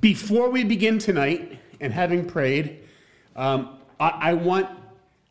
[0.00, 2.84] before we begin tonight, and having prayed,
[3.36, 4.68] um, I, I, want,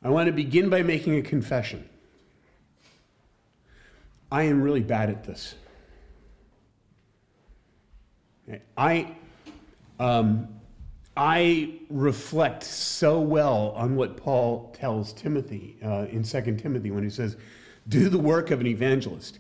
[0.04, 1.88] I want to begin by making a confession.
[4.32, 5.56] I am really bad at this.
[8.78, 9.16] I,
[10.00, 10.48] um,
[11.18, 17.10] I reflect so well on what Paul tells Timothy uh, in 2 Timothy when he
[17.10, 17.36] says,
[17.90, 19.40] Do the work of an evangelist.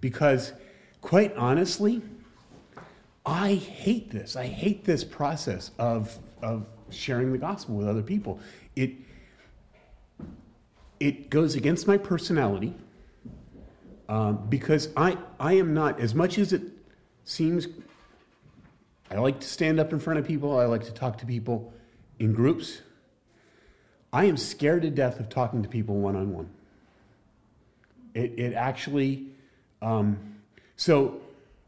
[0.00, 0.52] Because,
[1.00, 2.02] quite honestly,
[3.26, 4.36] I hate this.
[4.36, 8.40] I hate this process of, of sharing the gospel with other people.
[8.76, 8.92] It,
[11.00, 12.74] it goes against my personality
[14.08, 16.62] um, because I, I am not, as much as it
[17.24, 17.66] seems
[19.10, 20.58] I like to stand up in front of people.
[20.58, 21.72] I like to talk to people
[22.18, 22.80] in groups.
[24.12, 26.50] I am scared to death of talking to people one on one.
[28.14, 29.26] It, it actually,
[29.82, 30.36] um,
[30.76, 31.20] so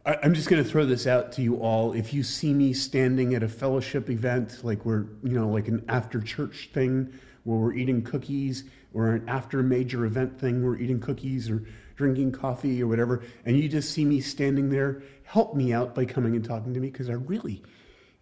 [0.06, 1.92] I'm just going to throw this out to you all.
[1.92, 5.84] If you see me standing at a fellowship event, like we're, you know, like an
[5.88, 10.78] after church thing where we're eating cookies, or an after major event thing, where we're
[10.78, 11.64] eating cookies or
[11.96, 16.04] drinking coffee or whatever, and you just see me standing there help me out by
[16.04, 17.62] coming and talking to me because I really,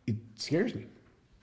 [0.07, 0.87] it scares me.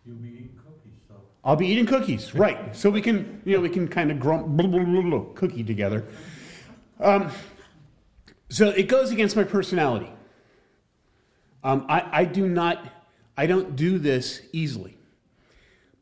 [0.05, 1.16] You'll be eating cookies, so.
[1.44, 2.76] I'll be eating cookies, right?
[2.76, 5.64] So we can, you know, we can kind of grump, blah, blah, blah, blah, cookie
[5.64, 6.08] together.
[7.00, 7.30] Um,
[8.50, 10.11] so it goes against my personality.
[11.64, 12.84] Um, I, I do not,
[13.38, 14.98] I don't do this easily,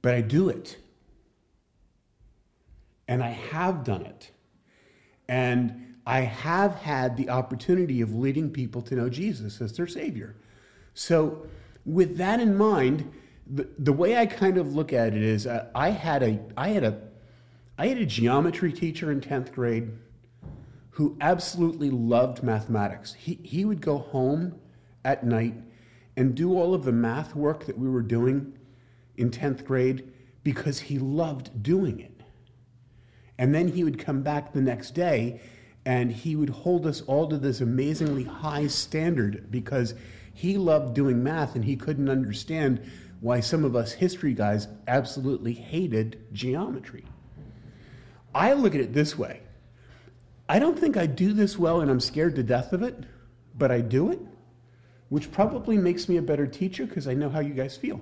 [0.02, 0.78] but I do it.
[3.08, 4.32] And I have done it.
[5.28, 10.36] And I have had the opportunity of leading people to know Jesus as their Savior.
[10.94, 11.46] So,
[11.86, 13.12] with that in mind,
[13.48, 16.70] the, the way I kind of look at it is uh, I had a I
[16.70, 17.00] had a
[17.78, 19.92] I had a geometry teacher in 10th grade
[20.90, 23.14] who absolutely loved mathematics.
[23.14, 24.60] He, he would go home
[25.05, 25.55] at night
[26.17, 28.58] and do all of the math work that we were doing
[29.17, 30.11] in 10th grade
[30.44, 32.22] because he loved doing it.
[33.38, 35.41] And then he would come back the next day
[35.85, 39.96] and he would hold us all to this amazingly high standard because
[40.34, 42.81] he loved doing math and he couldn't understand
[43.22, 47.06] why some of us history guys absolutely hated geometry.
[48.34, 49.41] I look at it this way
[50.47, 53.03] I don't think I do this well and I'm scared to death of it,
[53.56, 54.19] but I do it,
[55.09, 58.02] which probably makes me a better teacher because I know how you guys feel.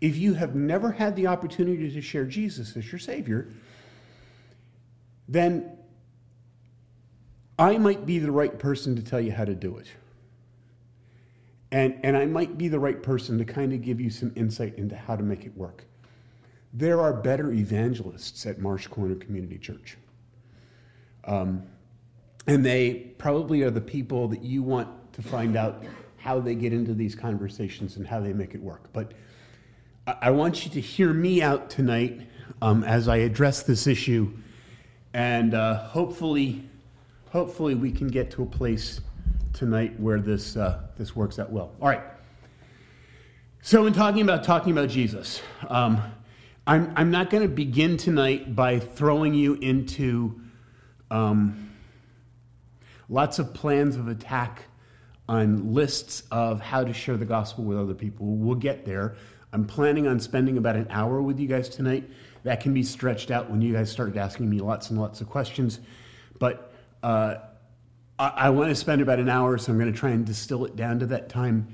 [0.00, 3.48] If you have never had the opportunity to share Jesus as your Savior,
[5.28, 5.78] then
[7.58, 9.86] I might be the right person to tell you how to do it.
[11.70, 14.76] And, and I might be the right person to kind of give you some insight
[14.76, 15.84] into how to make it work.
[16.72, 19.96] There are better evangelists at Marsh Corner Community Church.
[21.24, 21.62] Um,
[22.46, 25.82] and they probably are the people that you want to find out
[26.18, 28.82] how they get into these conversations and how they make it work.
[28.92, 29.12] But
[30.06, 32.20] I, I want you to hear me out tonight
[32.62, 34.32] um, as I address this issue
[35.12, 36.64] and uh, hopefully
[37.34, 39.00] hopefully we can get to a place
[39.52, 41.72] tonight where this, uh, this works out well.
[41.80, 42.02] All right.
[43.60, 46.00] So, in talking about talking about Jesus, um,
[46.64, 50.40] I'm, I'm not going to begin tonight by throwing you into
[51.10, 51.72] um,
[53.08, 54.62] lots of plans of attack
[55.28, 58.26] on lists of how to share the gospel with other people.
[58.26, 59.16] We'll get there.
[59.52, 62.10] I'm planning on spending about an hour with you guys tonight.
[62.42, 65.30] That can be stretched out when you guys start asking me lots and lots of
[65.30, 65.80] questions.
[66.38, 67.36] But uh,
[68.18, 70.64] I, I want to spend about an hour, so I'm going to try and distill
[70.64, 71.68] it down to that time.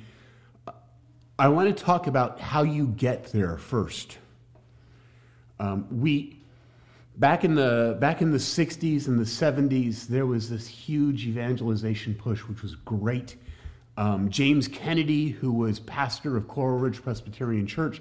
[1.39, 4.19] I want to talk about how you get there first.
[5.59, 6.40] Um, we
[7.21, 12.15] back in the back in the 60s and the 70s, there was this huge evangelization
[12.15, 13.37] push, which was great.
[13.97, 18.01] Um, James Kennedy, who was pastor of Coral Ridge Presbyterian Church,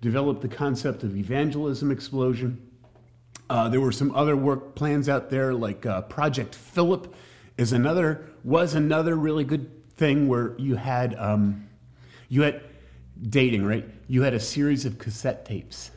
[0.00, 2.60] developed the concept of evangelism explosion.
[3.48, 7.14] Uh, there were some other work plans out there, like uh, Project Philip,
[7.56, 11.68] is another was another really good thing where you had um,
[12.28, 12.60] you had
[13.22, 13.88] dating right.
[14.08, 15.92] You had a series of cassette tapes,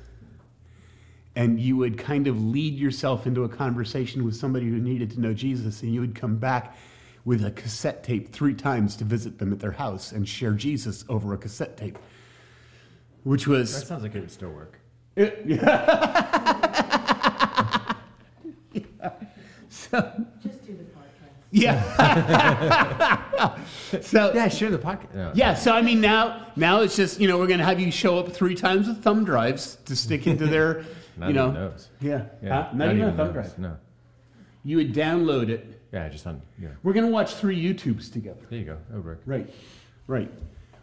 [1.39, 5.21] and you would kind of lead yourself into a conversation with somebody who needed to
[5.21, 6.75] know Jesus, and you would come back
[7.23, 11.05] with a cassette tape three times to visit them at their house and share Jesus
[11.07, 11.97] over a cassette tape,
[13.23, 14.81] which was that sounds like it would still work.
[15.15, 15.61] It, yeah.
[19.69, 21.31] So just do the podcast.
[21.51, 21.79] Yeah.
[24.01, 25.15] so yeah, share the podcast.
[25.15, 25.31] No.
[25.33, 25.53] Yeah.
[25.53, 28.33] So I mean, now now it's just you know we're gonna have you show up
[28.33, 30.83] three times with thumb drives to stick into their
[31.27, 31.89] you know knows.
[32.01, 32.49] yeah, yeah.
[32.49, 32.55] Huh?
[32.73, 33.59] not, not, even, a thumb drive.
[33.59, 33.77] No.
[34.63, 35.81] You would download it.
[35.91, 36.41] Yeah, just on.
[36.61, 36.69] Yeah.
[36.83, 38.41] We're gonna watch three YouTubes together.
[38.49, 38.77] There you go.
[38.93, 39.49] Oh, Right,
[40.07, 40.31] right.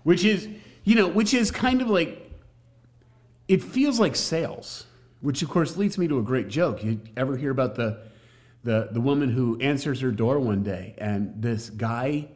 [0.02, 0.48] Which is
[0.84, 2.30] You know, which is kind of like,
[3.48, 4.86] it feels like sales,
[5.20, 6.84] which of course leads me to a great joke.
[6.84, 8.02] You ever hear about the,
[8.62, 12.28] the, the woman who answers her door one day and this guy,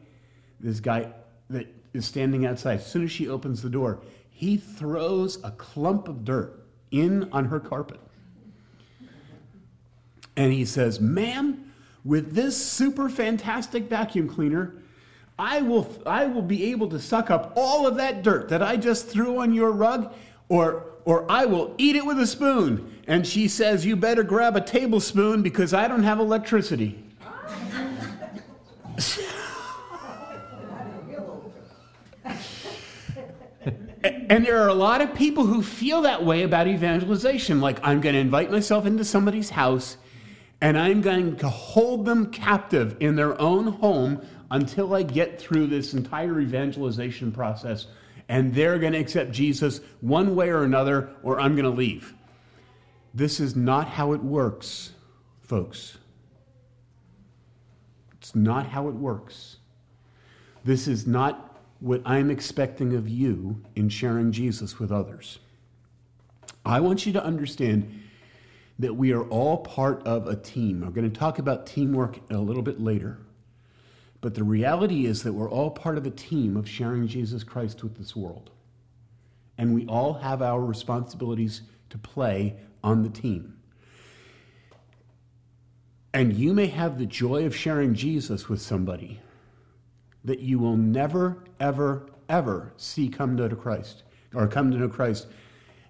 [0.58, 1.12] this guy
[1.48, 4.00] that is standing outside, as soon as she opens the door,
[4.30, 6.59] he throws a clump of dirt
[6.90, 8.00] in on her carpet.
[10.36, 11.72] And he says, Ma'am,
[12.04, 14.74] with this super fantastic vacuum cleaner,
[15.38, 18.76] I will, I will be able to suck up all of that dirt that I
[18.76, 20.12] just threw on your rug,
[20.48, 22.98] or, or I will eat it with a spoon.
[23.06, 27.02] And she says, You better grab a tablespoon because I don't have electricity.
[34.02, 37.60] and there are a lot of people who feel that way about evangelization.
[37.60, 39.96] Like, I'm going to invite myself into somebody's house
[40.60, 45.68] and I'm going to hold them captive in their own home until I get through
[45.68, 47.86] this entire evangelization process.
[48.28, 52.14] And they're going to accept Jesus one way or another, or I'm going to leave.
[53.14, 54.92] This is not how it works,
[55.40, 55.98] folks.
[58.18, 59.56] It's not how it works.
[60.64, 61.49] This is not
[61.80, 65.38] what I'm expecting of you in sharing Jesus with others.
[66.64, 68.02] I want you to understand
[68.78, 70.82] that we are all part of a team.
[70.82, 73.18] We're going to talk about teamwork a little bit later.
[74.20, 77.82] But the reality is that we're all part of a team of sharing Jesus Christ
[77.82, 78.50] with this world.
[79.56, 83.56] And we all have our responsibilities to play on the team.
[86.12, 89.20] And you may have the joy of sharing Jesus with somebody
[90.24, 94.02] that you will never, ever, ever see come to know Christ
[94.34, 95.26] or come to know Christ.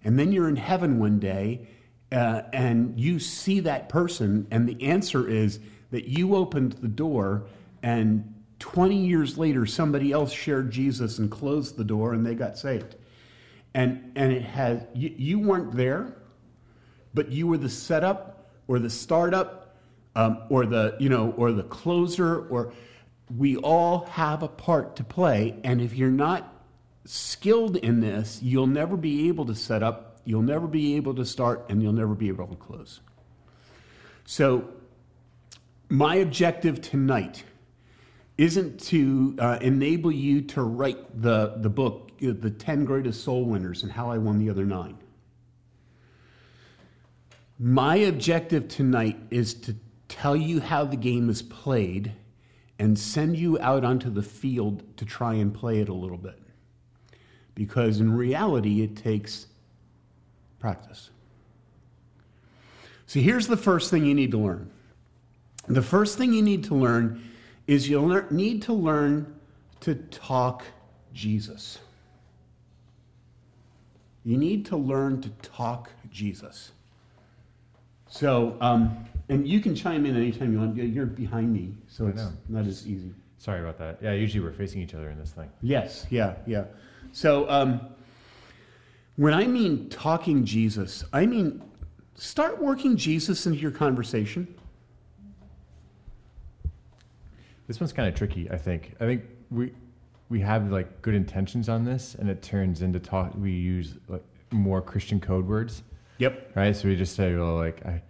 [0.04, 1.68] And then you're in heaven one day
[2.12, 5.60] uh, and you see that person, and the answer is
[5.92, 7.44] that you opened the door,
[7.82, 12.58] and 20 years later, somebody else shared Jesus and closed the door, and they got
[12.58, 12.96] saved.
[13.74, 16.16] And, and it has, you, you weren't there,
[17.14, 19.76] but you were the setup or the startup
[20.16, 22.72] um, or the, you know, or the closer, or
[23.36, 25.58] we all have a part to play.
[25.64, 26.52] And if you're not
[27.04, 31.24] skilled in this, you'll never be able to set up You'll never be able to
[31.24, 33.00] start and you'll never be able to close.
[34.26, 34.68] So,
[35.88, 37.42] my objective tonight
[38.38, 43.82] isn't to uh, enable you to write the, the book, The 10 Greatest Soul Winners
[43.82, 44.98] and How I Won the Other Nine.
[47.58, 49.74] My objective tonight is to
[50.08, 52.12] tell you how the game is played
[52.80, 56.40] and send you out onto the field to try and play it a little bit.
[57.54, 59.48] Because in reality, it takes
[60.58, 61.10] practice.
[63.04, 64.70] So here's the first thing you need to learn.
[65.68, 67.22] The first thing you need to learn
[67.66, 69.38] is you'll need to learn
[69.80, 70.64] to talk
[71.12, 71.80] Jesus.
[74.24, 76.72] You need to learn to talk Jesus.
[78.08, 80.76] So, um, and you can chime in anytime you want.
[80.76, 83.12] You're behind me, so it's not as easy.
[83.38, 83.98] Sorry about that.
[84.02, 85.48] Yeah, usually we're facing each other in this thing.
[85.62, 86.64] Yes, yeah, yeah.
[87.12, 87.80] So, um,
[89.16, 91.62] when I mean talking Jesus, I mean
[92.16, 94.52] start working Jesus into your conversation.
[97.66, 98.94] This one's kind of tricky, I think.
[99.00, 99.72] I think we
[100.28, 104.24] we have like good intentions on this and it turns into talk we use like
[104.50, 105.82] more Christian code words.
[106.18, 106.52] Yep.
[106.54, 106.76] Right?
[106.76, 108.02] So we just say, well, like I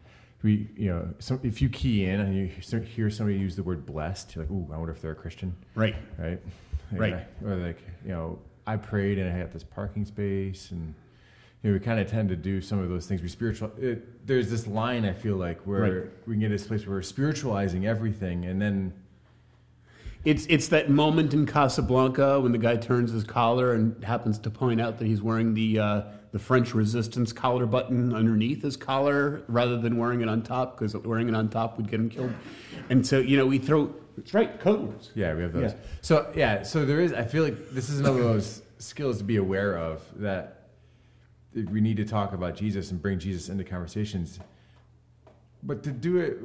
[0.43, 2.47] we you know, some, if you key in and you
[2.83, 5.55] hear somebody use the word blessed, you're like, ooh, I wonder if they're a Christian.
[5.75, 5.97] Right.
[6.19, 6.41] Right.
[6.93, 7.27] Like, right.
[7.45, 10.95] Or like, you know, I prayed and I had this parking space and
[11.63, 13.21] you know, we kind of tend to do some of those things.
[13.21, 13.71] We spiritual.
[13.79, 16.11] It, there's this line I feel like where right.
[16.27, 18.95] we can get this place where we're spiritualizing everything, and then
[20.25, 24.51] it's it's that moment in Casablanca when the guy turns his collar and happens to
[24.51, 29.43] point out that he's wearing the uh, the French Resistance collar button underneath his collar
[29.49, 32.35] rather than wearing it on top because wearing it on top would get him killed.
[32.91, 33.95] And so you know we throw.
[34.19, 35.11] It's right, code words.
[35.15, 35.73] Yeah, we have those.
[35.73, 35.79] Yeah.
[36.03, 37.13] So yeah, so there is.
[37.15, 40.69] I feel like this is another of those skills to be aware of that
[41.55, 44.39] we need to talk about Jesus and bring Jesus into conversations.
[45.63, 46.39] But to do it,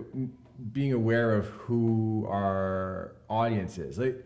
[0.71, 3.97] being aware of who our audience is.
[3.97, 4.23] Like,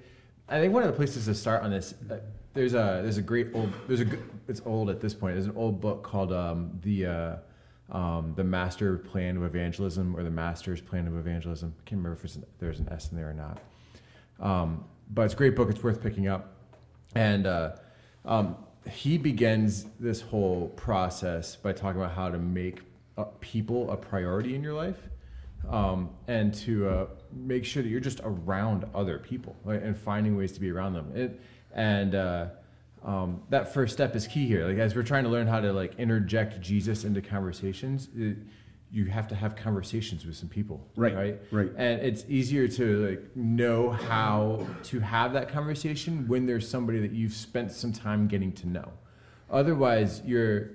[0.47, 2.17] I think one of the places to start on this, uh,
[2.53, 4.07] there's a there's a great old there's a
[4.47, 5.35] it's old at this point.
[5.35, 7.35] There's an old book called um, the uh,
[7.91, 11.73] um, the Master Plan of Evangelism or the Master's Plan of Evangelism.
[11.77, 13.59] I can't remember if an, there's an S in there or not.
[14.39, 15.69] Um, but it's a great book.
[15.69, 16.53] It's worth picking up.
[17.15, 17.75] And uh,
[18.25, 18.57] um,
[18.89, 22.81] he begins this whole process by talking about how to make
[23.17, 24.97] uh, people a priority in your life
[25.67, 30.35] um, and to uh, make sure that you're just around other people right, and finding
[30.35, 31.11] ways to be around them.
[31.15, 31.39] It,
[31.73, 32.47] and uh,
[33.03, 34.67] um, that first step is key here.
[34.67, 38.37] Like as we're trying to learn how to like interject Jesus into conversations, it,
[38.91, 41.71] you have to have conversations with some people, Right, Right, right.
[41.77, 47.11] And it's easier to like know how to have that conversation when there's somebody that
[47.11, 48.91] you've spent some time getting to know.
[49.51, 50.71] Otherwise, you're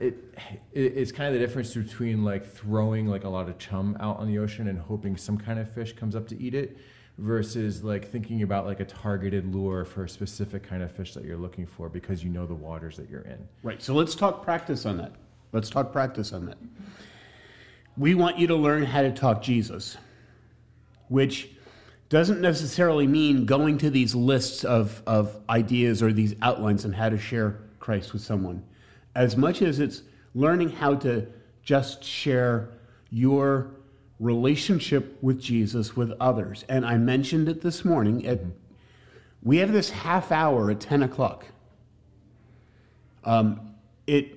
[0.00, 0.34] it,
[0.72, 4.18] it it's kind of the difference between like throwing like a lot of chum out
[4.18, 6.76] on the ocean and hoping some kind of fish comes up to eat it
[7.18, 11.24] versus like thinking about like a targeted lure for a specific kind of fish that
[11.24, 13.48] you're looking for because you know the waters that you're in.
[13.62, 13.82] Right.
[13.82, 15.12] So let's talk practice on that.
[15.52, 16.58] Let's talk practice on that.
[17.96, 19.96] We want you to learn how to talk Jesus,
[21.08, 21.50] which
[22.08, 27.08] doesn't necessarily mean going to these lists of, of ideas or these outlines on how
[27.08, 28.62] to share Christ with someone,
[29.18, 31.26] as much as it's learning how to
[31.64, 32.68] just share
[33.10, 33.72] your
[34.20, 36.64] relationship with Jesus with others.
[36.68, 38.24] And I mentioned it this morning.
[38.24, 38.38] At,
[39.42, 41.46] we have this half hour at 10 o'clock.
[43.24, 43.74] Um,
[44.06, 44.36] it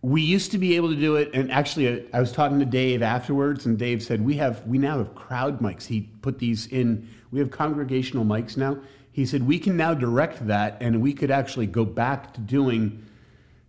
[0.00, 2.64] we used to be able to do it and actually uh, i was talking to
[2.64, 6.66] dave afterwards and dave said we have we now have crowd mics he put these
[6.68, 8.76] in we have congregational mics now
[9.10, 13.04] he said we can now direct that and we could actually go back to doing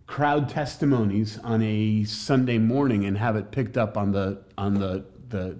[0.08, 5.04] crowd testimonies on a sunday morning and have it picked up on the on the
[5.28, 5.56] the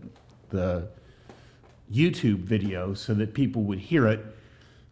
[0.49, 0.89] the
[1.93, 4.25] youtube video so that people would hear it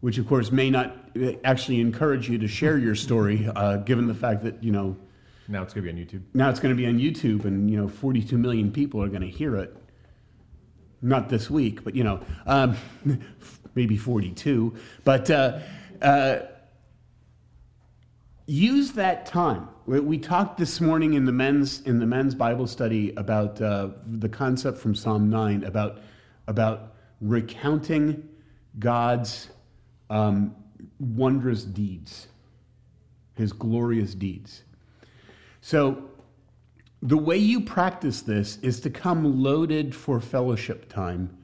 [0.00, 4.06] which of course may not uh, actually encourage you to share your story uh, given
[4.06, 4.94] the fact that you know
[5.48, 6.22] Now it's gonna be on YouTube.
[6.34, 9.22] now it's going to be on YouTube, and you know, 42 million people are going
[9.22, 9.76] to hear it.
[11.02, 12.76] Not this week, but you know, um,
[13.76, 14.74] maybe 42.
[15.04, 15.60] But uh,
[16.02, 16.38] uh,
[18.46, 19.68] use that time.
[19.86, 24.28] We, talked this morning in the men's in the men's Bible study about uh, the
[24.28, 26.00] concept from Psalm 9 about
[26.48, 28.28] about recounting
[28.78, 29.48] God's
[30.10, 30.54] um,
[30.98, 32.28] wondrous deeds,
[33.34, 34.62] His glorious deeds.
[35.60, 36.10] So,
[37.02, 41.36] the way you practice this is to come loaded for fellowship time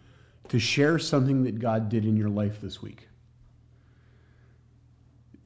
[0.48, 3.08] to share something that God did in your life this week.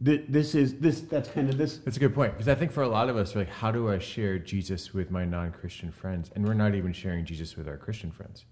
[0.05, 2.71] Th- This is this that's kind of this That's a good point because I think
[2.73, 5.91] for a lot of us, we're like, how do I share Jesus with my non-Christian
[5.91, 6.31] friends?
[6.35, 8.45] And we're not even sharing Jesus with our Christian friends,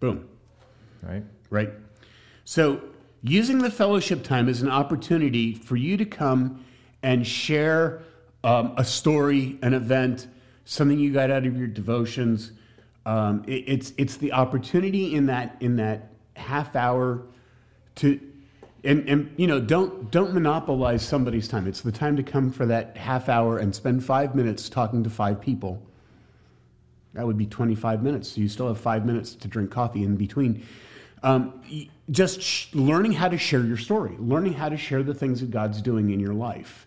[0.00, 0.28] boom,
[1.02, 1.24] right?
[1.50, 1.70] right?
[2.44, 2.82] So,
[3.22, 6.62] using the fellowship time as an opportunity for you to come
[7.02, 8.02] and share
[8.42, 10.26] um, a story, an event,
[10.66, 12.52] something you got out of your devotions.
[13.06, 17.22] Um, it- it's it's the opportunity in that in that half hour
[17.96, 18.20] to
[18.84, 21.66] and, and you know don't don't monopolize somebody's time.
[21.66, 25.10] It's the time to come for that half hour and spend five minutes talking to
[25.10, 25.82] five people.
[27.14, 28.32] That would be 25 minutes.
[28.32, 30.66] So you still have five minutes to drink coffee in between.
[31.22, 31.62] Um,
[32.10, 35.50] just sh- learning how to share your story, learning how to share the things that
[35.50, 36.86] God's doing in your life,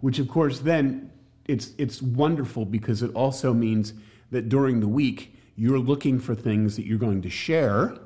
[0.00, 1.12] which of course then
[1.46, 3.92] it's it's wonderful because it also means
[4.30, 7.96] that during the week you're looking for things that you're going to share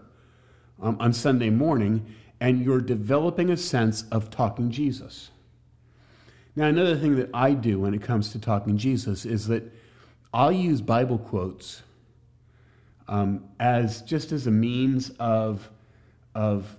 [0.82, 2.04] um, on Sunday morning,
[2.42, 5.30] and you're developing a sense of talking Jesus.
[6.56, 9.62] Now, another thing that I do when it comes to talking Jesus is that
[10.34, 11.82] I'll use Bible quotes
[13.06, 15.70] um, as just as a means of,
[16.34, 16.76] of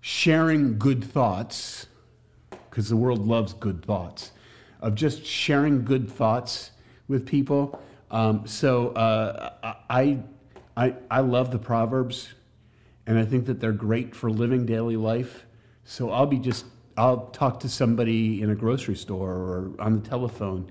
[0.00, 1.86] sharing good thoughts,
[2.50, 4.32] because the world loves good thoughts,
[4.80, 6.72] of just sharing good thoughts
[7.06, 7.80] with people.
[8.10, 9.52] Um, so uh,
[9.88, 10.18] I,
[10.76, 12.34] I, I love the Proverbs,
[13.06, 15.44] and I think that they're great for living daily life.
[15.84, 16.64] So I'll be just,
[16.96, 20.70] I'll talk to somebody in a grocery store or on the telephone,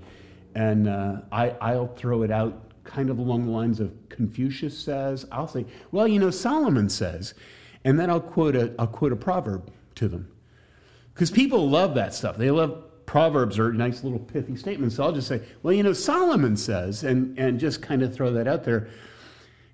[0.55, 5.25] and uh, I, I'll throw it out kind of along the lines of Confucius says.
[5.31, 7.33] I'll say, well, you know, Solomon says,
[7.85, 10.29] and then I'll quote a, I'll quote a proverb to them
[11.13, 12.37] because people love that stuff.
[12.37, 14.95] They love proverbs or nice little pithy statements.
[14.95, 18.31] So I'll just say, well, you know, Solomon says, and and just kind of throw
[18.33, 18.89] that out there,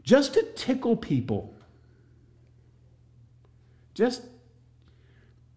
[0.03, 1.53] just to tickle people.
[3.99, 4.21] Just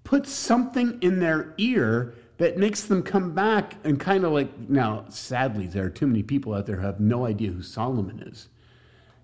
[0.03, 5.05] put something in their ear that makes them come back and kind of like now.
[5.11, 8.49] Sadly, there are too many people out there who have no idea who Solomon is.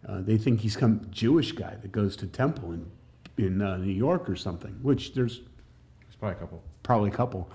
[0.09, 2.87] Uh, they think he's some Jewish guy that goes to temple in
[3.39, 6.63] in uh, New York or something, which there's There's probably a couple.
[6.85, 7.51] probably a couple.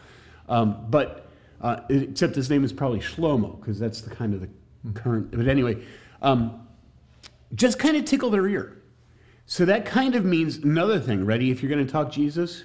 [0.49, 1.27] Um, but
[1.61, 4.49] uh, except his name is probably Shlomo because that's the kind of the
[4.99, 5.31] current.
[5.31, 5.77] But anyway,
[6.21, 6.67] um,
[7.55, 8.82] just kind of tickle their ear.
[9.45, 11.25] So that kind of means another thing.
[11.25, 11.51] Ready?
[11.51, 12.63] If you're going to talk Jesus,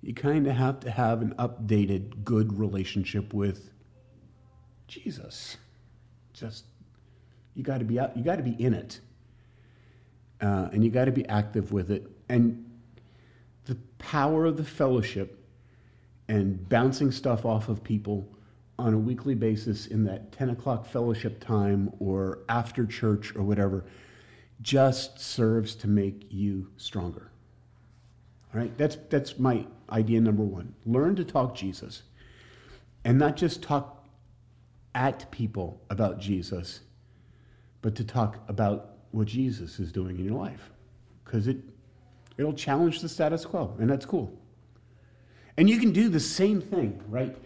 [0.00, 3.70] you kind of have to have an updated, good relationship with
[4.88, 5.58] Jesus.
[6.32, 6.64] Just
[7.54, 8.16] you got to be out.
[8.16, 9.00] You got to be in it,
[10.40, 12.10] uh, and you got to be active with it.
[12.28, 12.68] And
[13.66, 15.38] the power of the fellowship
[16.28, 18.26] and bouncing stuff off of people
[18.78, 23.84] on a weekly basis in that 10 o'clock fellowship time or after church or whatever
[24.62, 27.30] just serves to make you stronger.
[28.54, 28.76] All right?
[28.78, 30.74] That's, that's my idea number one.
[30.86, 32.02] Learn to talk Jesus
[33.04, 34.06] and not just talk
[34.94, 36.80] at people about Jesus,
[37.80, 40.70] but to talk about what Jesus is doing in your life.
[41.24, 41.56] Because it,
[42.36, 44.38] it'll challenge the status quo, and that's cool.
[45.56, 47.36] And you can do the same thing, right?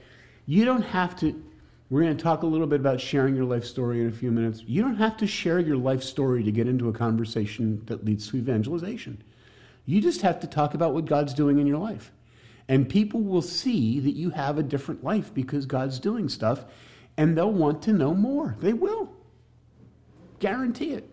[0.47, 1.43] You don't have to,
[1.89, 4.33] we're going to talk a little bit about sharing your life story in a few
[4.33, 4.63] minutes.
[4.67, 8.29] You don't have to share your life story to get into a conversation that leads
[8.29, 9.23] to evangelization.
[9.85, 12.11] You just have to talk about what God's doing in your life.
[12.69, 16.65] And people will see that you have a different life because God's doing stuff,
[17.17, 18.57] and they'll want to know more.
[18.59, 19.13] They will.
[20.41, 21.09] Guarantee it.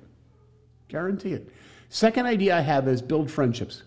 [0.87, 1.49] Guarantee it.
[1.89, 3.83] Second idea I have is build friendships.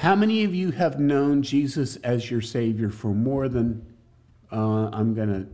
[0.00, 3.86] How many of you have known Jesus as your Savior for more than,
[4.50, 5.46] uh, I'm going to,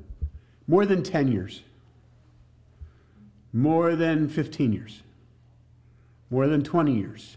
[0.67, 1.63] more than 10 years?
[3.53, 5.03] More than 15 years?
[6.31, 7.37] More than 20 years?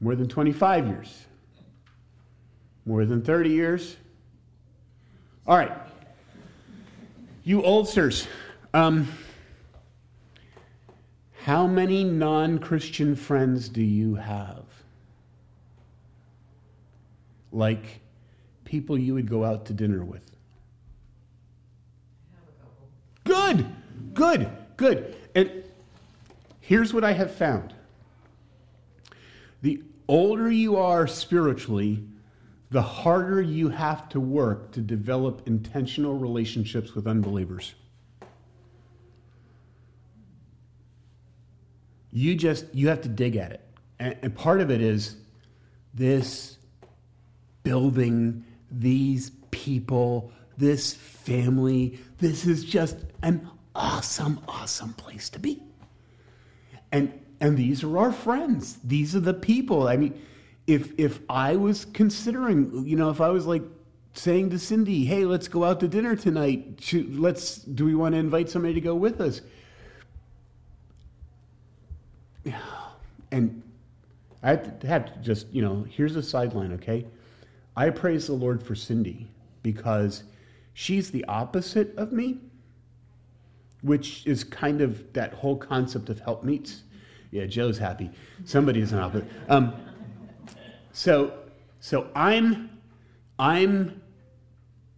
[0.00, 1.26] More than 25 years?
[2.84, 3.96] More than 30 years?
[5.46, 5.72] All right.
[7.44, 8.26] You oldsters,
[8.74, 9.08] um,
[11.44, 14.71] how many non Christian friends do you have?
[17.52, 18.00] Like
[18.64, 20.22] people you would go out to dinner with?
[23.24, 23.66] Good,
[24.14, 25.16] good, good.
[25.34, 25.62] And
[26.60, 27.74] here's what I have found
[29.60, 32.02] the older you are spiritually,
[32.70, 37.74] the harder you have to work to develop intentional relationships with unbelievers.
[42.10, 43.60] You just you have to dig at it.
[43.98, 45.16] And, and part of it is
[45.94, 46.58] this
[47.62, 51.98] building, these people, this family.
[52.18, 55.62] This is just an awesome, awesome place to be.
[56.90, 58.78] And and these are our friends.
[58.84, 59.88] These are the people.
[59.88, 60.20] I mean,
[60.66, 63.62] if if I was considering, you know, if I was like
[64.14, 66.92] saying to Cindy, "Hey, let's go out to dinner tonight.
[66.92, 69.40] Let's do we want to invite somebody to go with us?"
[73.32, 73.62] And
[74.42, 77.06] I have to, have to just, you know, here's a sideline, okay?
[77.76, 79.28] I praise the Lord for Cindy
[79.62, 80.24] because
[80.74, 82.38] she's the opposite of me,
[83.82, 86.82] which is kind of that whole concept of helpmeets.
[87.30, 88.10] Yeah, Joe's happy.
[88.44, 89.28] Somebody's an opposite.
[89.48, 89.74] Um,
[90.92, 91.32] so,
[91.80, 92.78] so I'm,
[93.38, 94.02] I'm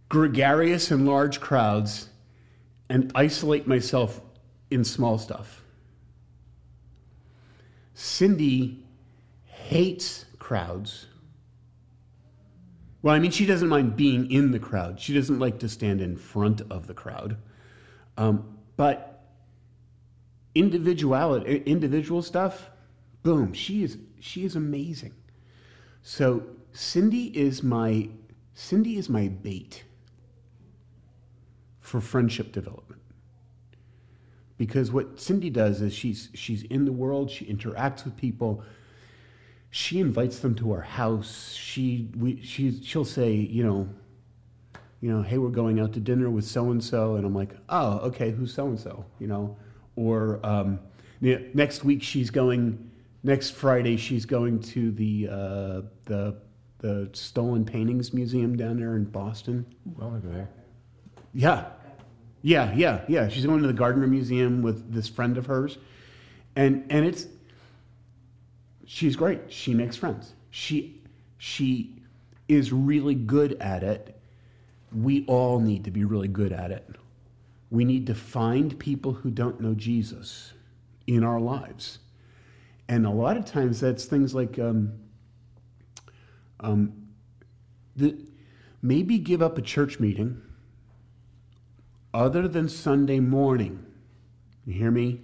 [0.09, 2.09] gregarious in large crowds
[2.89, 4.21] and isolate myself
[4.69, 5.63] in small stuff.
[7.93, 8.83] Cindy
[9.45, 11.07] hates crowds.
[13.05, 14.99] Well, I mean, she doesn't mind being in the crowd.
[14.99, 17.37] She doesn't like to stand in front of the crowd.
[18.17, 19.27] Um, but
[20.55, 22.71] individuality, individual stuff,
[23.21, 25.13] boom, she is she is amazing.
[26.01, 28.09] So Cindy is my
[28.55, 29.83] Cindy is my bait
[31.81, 33.03] for friendship development.
[34.57, 38.63] Because what Cindy does is she's she's in the world, she interacts with people,
[39.75, 41.51] she invites them to our house.
[41.53, 43.89] She we she she'll say, you know,
[45.01, 47.49] you know, hey, we're going out to dinner with so and so, and I'm like,
[47.67, 49.57] oh, okay, who's so and so, you know,
[49.97, 50.79] or um,
[51.19, 52.89] next week she's going,
[53.21, 56.37] next Friday she's going to the uh, the
[56.77, 59.65] the stolen paintings museum down there in Boston.
[59.83, 60.47] To go there.
[61.33, 61.65] Yeah,
[62.43, 63.27] yeah, yeah, yeah.
[63.27, 65.77] She's going to the Gardner Museum with this friend of hers,
[66.55, 67.27] and and it's
[68.85, 69.41] she's great.
[69.51, 70.33] She makes friends.
[70.51, 71.01] She
[71.37, 72.01] she
[72.47, 74.19] is really good at it.
[74.93, 76.87] We all need to be really good at it.
[77.69, 80.53] We need to find people who don't know Jesus
[81.07, 81.99] in our lives.
[82.87, 84.93] And a lot of times that's things like um,
[86.59, 86.93] um,
[87.95, 88.15] the,
[88.81, 90.41] maybe give up a church meeting
[92.13, 93.83] other than Sunday morning.
[94.65, 95.21] You hear me?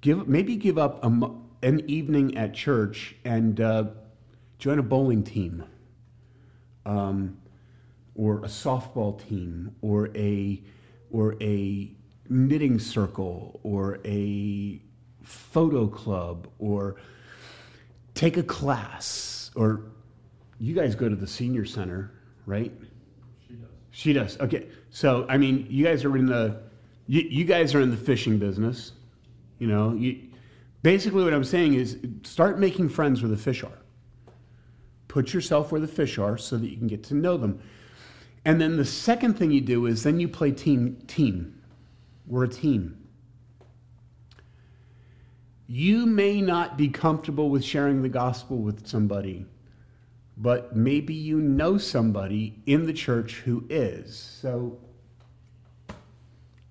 [0.00, 1.30] Give, maybe give up a,
[1.62, 3.84] an evening at church and uh,
[4.58, 5.64] join a bowling team
[6.84, 7.36] um,
[8.14, 10.62] or a softball team or a,
[11.10, 11.90] or a
[12.28, 14.80] knitting circle or a
[15.22, 16.96] photo club or
[18.14, 19.84] take a class or
[20.58, 22.12] you guys go to the senior center,
[22.46, 22.72] right?
[23.46, 23.68] She does.
[23.90, 24.40] She does.
[24.40, 24.66] Okay.
[24.90, 26.60] So, I mean, you guys are in the
[27.08, 28.92] you, you guys are in the fishing business.
[29.58, 30.20] You know, you,
[30.82, 33.78] basically what I'm saying is start making friends where the fish are.
[35.08, 37.60] Put yourself where the fish are so that you can get to know them.
[38.44, 41.60] And then the second thing you do is then you play team team.
[42.26, 42.98] We're a team.
[45.66, 49.46] You may not be comfortable with sharing the gospel with somebody,
[50.36, 54.16] but maybe you know somebody in the church who is.
[54.16, 54.78] So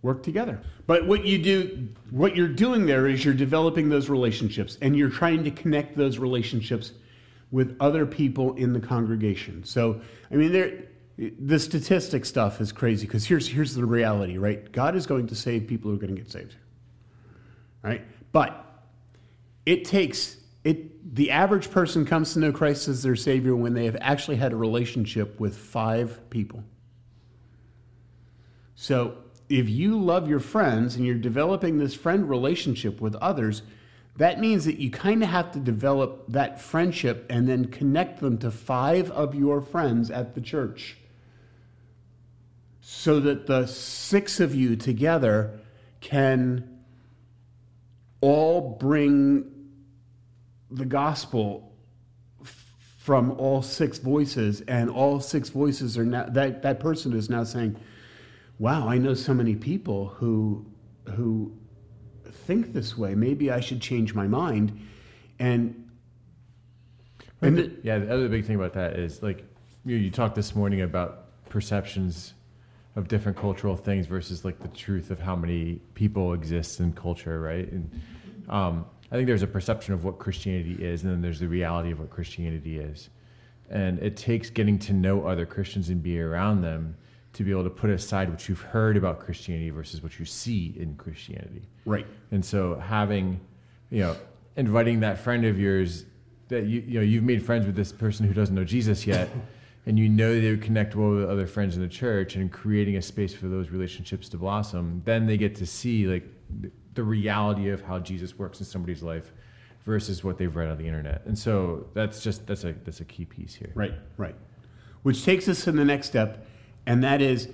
[0.01, 0.61] work together.
[0.87, 5.09] But what you do, what you're doing there is you're developing those relationships and you're
[5.09, 6.93] trying to connect those relationships
[7.51, 9.63] with other people in the congregation.
[9.63, 10.85] So, I mean, there,
[11.17, 14.71] the statistic stuff is crazy because here's, here's the reality, right?
[14.71, 16.55] God is going to save people who are going to get saved,
[17.83, 18.01] right?
[18.31, 18.65] But
[19.65, 23.85] it takes it the average person comes to know Christ as their savior when they
[23.85, 26.63] have actually had a relationship with five people.
[28.75, 29.17] So,
[29.51, 33.61] if you love your friends and you're developing this friend relationship with others,
[34.17, 38.37] that means that you kind of have to develop that friendship and then connect them
[38.39, 40.97] to five of your friends at the church.
[42.79, 45.59] So that the six of you together
[45.99, 46.79] can
[48.21, 49.51] all bring
[50.69, 51.73] the gospel
[52.99, 57.43] from all six voices and all six voices are now that, that person is now
[57.43, 57.75] saying
[58.61, 60.65] wow i know so many people who
[61.15, 61.51] who
[62.47, 64.79] think this way maybe i should change my mind
[65.39, 65.81] and
[67.41, 69.43] and the, yeah, the other big thing about that is like
[69.83, 72.33] you, you talked this morning about perceptions
[72.95, 77.41] of different cultural things versus like the truth of how many people exist in culture,
[77.41, 77.71] right?
[77.71, 78.01] And
[78.49, 81.91] um, I think there's a perception of what Christianity is, and then there's the reality
[81.91, 83.09] of what Christianity is.
[83.69, 86.97] And it takes getting to know other Christians and be around them
[87.33, 90.75] to be able to put aside what you've heard about Christianity versus what you see
[90.77, 91.63] in Christianity.
[91.85, 93.39] right And so having,
[93.89, 94.15] you know,
[94.55, 96.05] inviting that friend of yours
[96.51, 99.29] that you you know you've made friends with this person who doesn't know Jesus yet,
[99.87, 102.97] and you know they would connect well with other friends in the church, and creating
[102.97, 105.01] a space for those relationships to blossom.
[105.05, 106.25] Then they get to see like
[106.93, 109.31] the reality of how Jesus works in somebody's life
[109.85, 111.23] versus what they've read on the internet.
[111.25, 113.71] And so that's just that's a that's a key piece here.
[113.73, 114.35] Right, right.
[115.03, 116.45] Which takes us to the next step,
[116.85, 117.47] and that is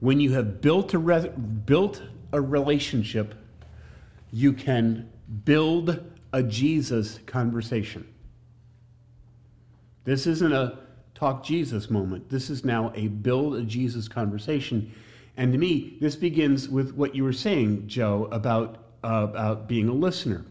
[0.00, 3.34] when you have built a re- built a relationship,
[4.32, 5.10] you can
[5.44, 8.06] build a Jesus conversation.
[10.04, 10.78] This isn't a
[11.14, 12.28] talk Jesus moment.
[12.28, 14.92] This is now a build a Jesus conversation.
[15.36, 19.88] And to me, this begins with what you were saying, Joe, about, uh, about being
[19.88, 20.44] a listener.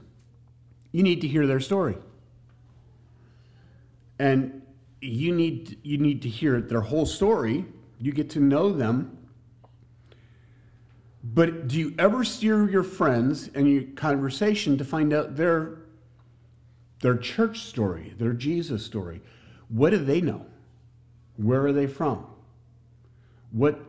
[0.91, 1.97] You need to hear their story
[4.19, 4.61] and
[5.01, 7.65] you need you need to hear their whole story
[8.03, 9.17] you get to know them.
[11.23, 15.79] But do you ever steer your friends and your conversation to find out their
[16.99, 19.21] their church story their jesus story?
[19.69, 20.45] What do they know?
[21.37, 22.25] Where are they from?
[23.51, 23.79] What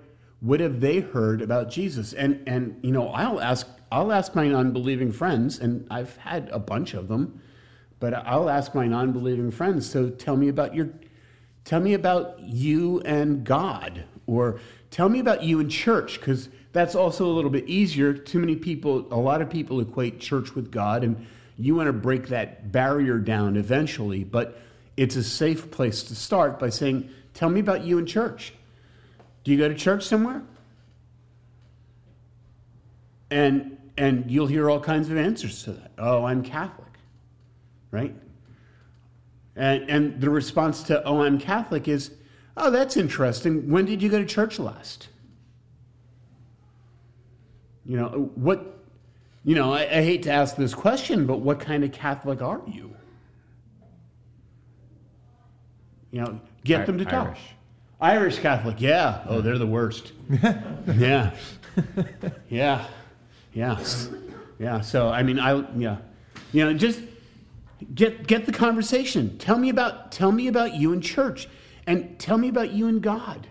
[0.40, 2.12] what have they heard about jesus?
[2.12, 6.60] And and you know i'll ask i'll ask my unbelieving friends and i've had a
[6.60, 7.40] bunch of them
[8.04, 9.88] but I'll ask my non-believing friends.
[9.88, 10.90] So tell me about your,
[11.64, 16.94] tell me about you and God, or tell me about you and church, because that's
[16.94, 18.12] also a little bit easier.
[18.12, 21.26] Too many people, a lot of people equate church with God, and
[21.58, 24.24] you want to break that barrier down eventually.
[24.24, 24.60] But
[24.96, 28.54] it's a safe place to start by saying, "Tell me about you and church.
[29.44, 30.42] Do you go to church somewhere?"
[33.30, 35.92] And and you'll hear all kinds of answers to that.
[35.98, 36.84] Oh, I'm Catholic
[37.94, 38.12] right?
[39.56, 42.10] And, and the response to, oh, I'm Catholic is,
[42.56, 43.70] oh, that's interesting.
[43.70, 45.08] When did you go to church last?
[47.86, 48.78] You know, what,
[49.44, 52.62] you know, I, I hate to ask this question, but what kind of Catholic are
[52.66, 52.94] you?
[56.10, 57.26] You know, get I- them to talk.
[57.26, 57.40] Irish.
[58.00, 59.24] Irish Catholic, yeah.
[59.28, 60.12] Oh, they're the worst.
[60.94, 61.34] yeah.
[62.48, 62.86] Yeah.
[63.52, 63.82] Yeah.
[64.60, 64.80] Yeah.
[64.80, 65.96] So, I mean, I, yeah.
[66.52, 67.00] You know, just
[67.92, 69.38] get get the conversation.
[69.38, 71.48] Tell me about tell me about you in church,
[71.86, 73.46] and tell me about you and God.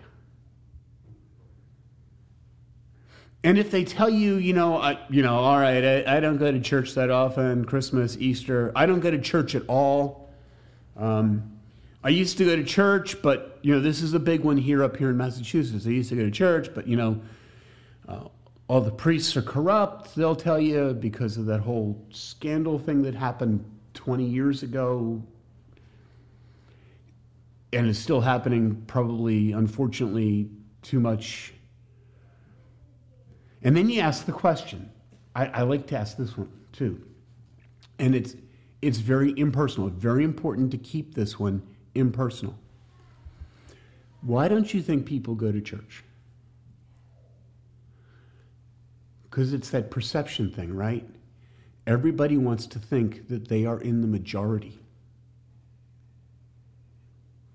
[3.44, 6.38] And if they tell you, you know, I, you know, all right, I, I don't
[6.38, 7.66] go to church that often.
[7.66, 10.30] Christmas, Easter, I don't go to church at all.
[10.96, 11.60] Um,
[12.02, 14.82] I used to go to church, but you know, this is a big one here
[14.82, 15.86] up here in Massachusetts.
[15.86, 17.20] I used to go to church, but you know,
[18.08, 18.28] uh,
[18.66, 20.14] all the priests are corrupt.
[20.14, 23.62] They'll tell you because of that whole scandal thing that happened
[24.04, 25.22] 20 years ago
[27.72, 30.48] and it's still happening, probably, unfortunately,
[30.82, 31.52] too much.
[33.62, 34.90] And then you ask the question
[35.34, 37.04] I, I like to ask this one too.
[37.98, 38.36] And it's,
[38.82, 39.88] it's very impersonal.
[39.88, 41.62] Very important to keep this one
[41.94, 42.56] impersonal.
[44.20, 46.04] Why don't you think people go to church?
[49.24, 51.08] Because it's that perception thing, right?
[51.86, 54.78] Everybody wants to think that they are in the majority.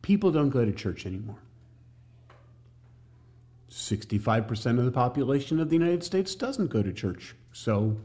[0.02, 1.40] People don't go to church anymore.
[3.70, 7.36] 65% of the population of the United States doesn't go to church.
[7.54, 7.98] So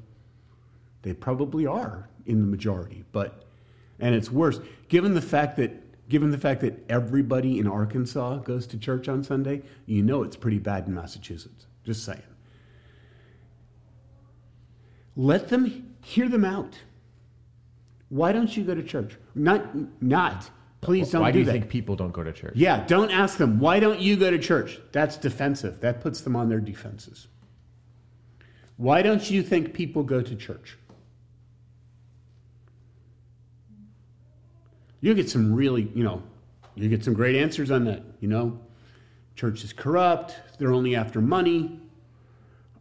[1.03, 3.05] they probably are in the majority.
[3.13, 3.45] But
[4.01, 8.67] and it's worse given the fact that given the fact that everybody in Arkansas goes
[8.69, 11.67] to church on Sunday, you know it's pretty bad in Massachusetts.
[11.85, 12.23] Just saying.
[15.17, 16.79] Let them hear them out.
[18.09, 19.17] Why don't you go to church?
[19.35, 20.51] Not not
[20.85, 21.53] please don't Why do do you that.
[21.53, 22.53] think people don't go to church?
[22.55, 24.79] Yeah, don't ask them, why don't you go to church?
[24.93, 25.81] That's defensive.
[25.81, 27.27] That puts them on their defenses.
[28.77, 30.77] Why don't you think people go to church?
[35.01, 36.23] You get some really, you know,
[36.75, 38.03] you get some great answers on that.
[38.21, 38.59] You know,
[39.37, 41.81] church is corrupt, they're only after money.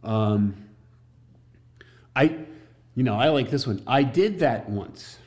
[0.02, 0.56] Um,
[2.16, 2.36] I,
[2.94, 3.82] you know, I like this one.
[3.86, 5.18] I did that once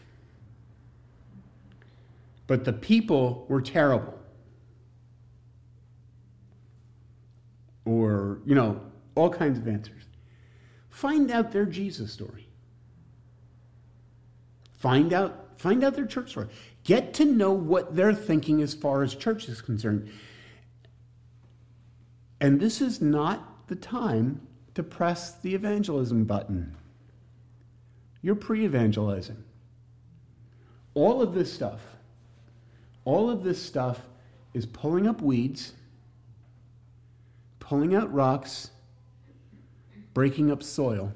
[2.47, 4.17] but the people were terrible.
[7.85, 8.81] Or, you know,
[9.15, 10.03] all kinds of answers.
[10.89, 12.47] Find out their Jesus story.
[14.77, 16.47] Find out, find out their church story.
[16.83, 20.09] Get to know what they're thinking as far as church is concerned.
[22.39, 26.77] And this is not the time to press the evangelism button.
[28.27, 29.41] You're pre evangelizing.
[30.95, 31.79] All of this stuff
[33.05, 34.01] all of this stuff
[34.53, 35.71] is pulling up weeds,
[37.59, 38.71] pulling out rocks,
[40.13, 41.13] breaking up soil,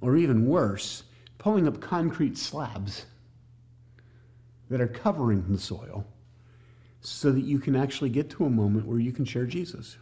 [0.00, 1.02] or even worse,
[1.38, 3.06] pulling up concrete slabs
[4.70, 6.06] that are covering the soil
[7.00, 9.96] so that you can actually get to a moment where you can share Jesus.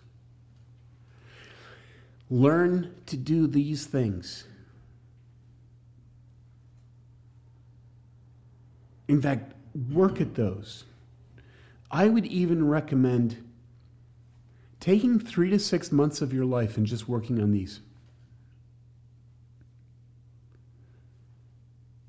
[2.28, 4.44] Learn to do these things.
[9.12, 9.52] In fact,
[9.90, 10.84] work at those.
[11.90, 13.46] I would even recommend
[14.80, 17.80] taking three to six months of your life and just working on these.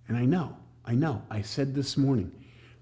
[0.08, 2.32] And I know, I know, I said this morning,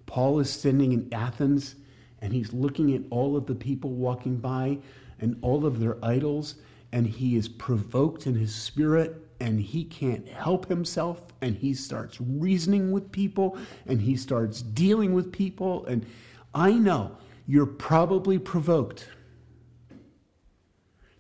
[0.06, 1.74] Paul is standing in Athens
[2.22, 4.78] and he's looking at all of the people walking by
[5.20, 6.58] and all of their idols,
[6.92, 12.22] and he is provoked in his spirit and he can't help himself and he starts
[12.22, 16.06] reasoning with people and he starts dealing with people and
[16.54, 17.18] i know
[17.52, 19.08] you're probably provoked.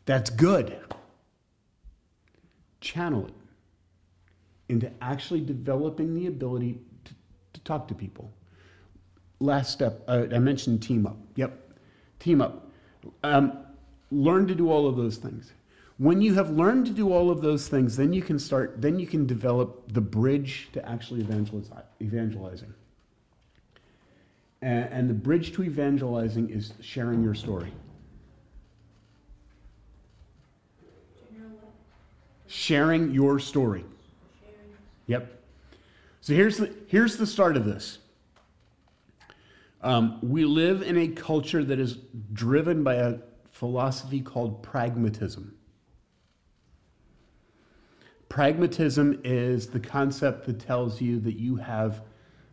[0.06, 0.78] That's good.
[2.80, 3.34] Channel it
[4.70, 7.14] into actually developing the ability to,
[7.52, 8.32] to talk to people.
[9.42, 11.18] Last step uh, i mentioned team up.
[11.36, 11.74] Yep.
[12.20, 12.72] Team up.
[13.24, 13.58] Um,
[14.10, 15.52] learn to do all of those things
[16.02, 18.98] when you have learned to do all of those things, then you can start, then
[18.98, 22.74] you can develop the bridge to actually evangelizing.
[24.64, 27.72] And, and the bridge to evangelizing is sharing your story.
[32.48, 33.86] Sharing your story.
[35.06, 35.40] Yep.
[36.22, 38.00] So here's the, here's the start of this.
[39.84, 41.98] Um, we live in a culture that is
[42.34, 43.20] driven by a
[43.52, 45.58] philosophy called pragmatism.
[48.32, 52.02] Pragmatism is the concept that tells you that you have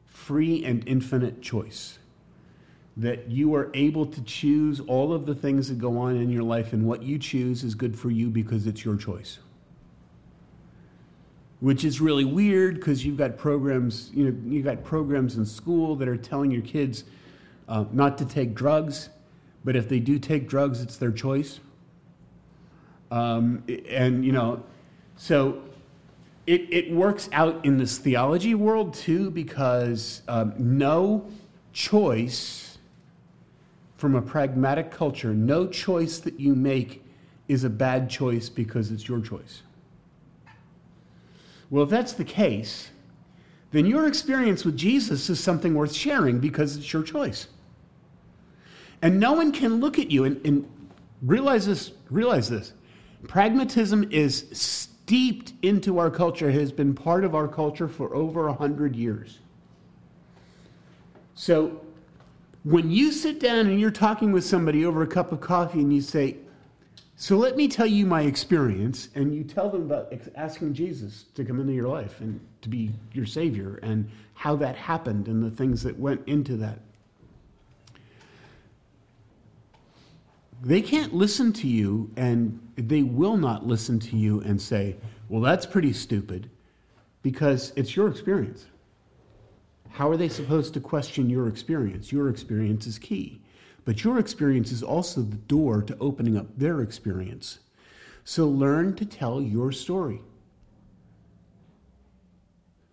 [0.06, 2.00] free and infinite choice,
[2.96, 6.42] that you are able to choose all of the things that go on in your
[6.42, 9.38] life, and what you choose is good for you because it's your choice.
[11.60, 15.94] Which is really weird because you've got programs, you know, you've got programs in school
[15.94, 17.04] that are telling your kids
[17.68, 19.10] uh, not to take drugs,
[19.64, 21.60] but if they do take drugs, it's their choice.
[23.12, 24.64] Um, and you know,
[25.16, 25.62] so
[26.48, 31.28] it, it works out in this theology world too because um, no
[31.74, 32.78] choice
[33.98, 37.04] from a pragmatic culture, no choice that you make
[37.48, 39.60] is a bad choice because it's your choice.
[41.68, 42.88] Well, if that's the case,
[43.72, 47.48] then your experience with Jesus is something worth sharing because it's your choice.
[49.02, 50.66] And no one can look at you and, and
[51.20, 52.72] realize this, realize this.
[53.26, 58.52] Pragmatism is steeped into our culture, has been part of our culture for over a
[58.52, 59.38] hundred years.
[61.34, 61.80] So
[62.62, 65.94] when you sit down and you're talking with somebody over a cup of coffee and
[65.94, 66.36] you say,
[67.16, 71.42] So let me tell you my experience, and you tell them about asking Jesus to
[71.42, 75.50] come into your life and to be your Savior and how that happened and the
[75.50, 76.80] things that went into that.
[80.62, 84.96] They can't listen to you, and they will not listen to you and say,
[85.28, 86.50] Well, that's pretty stupid,
[87.22, 88.66] because it's your experience.
[89.90, 92.12] How are they supposed to question your experience?
[92.12, 93.40] Your experience is key.
[93.84, 97.60] But your experience is also the door to opening up their experience.
[98.22, 100.20] So learn to tell your story.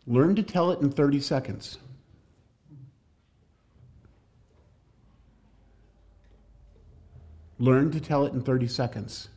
[0.07, 1.79] Learn to tell it in 30 seconds.
[7.57, 9.29] Learn to tell it in 30 seconds.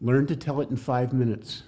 [0.00, 1.62] Learn to tell it in five minutes.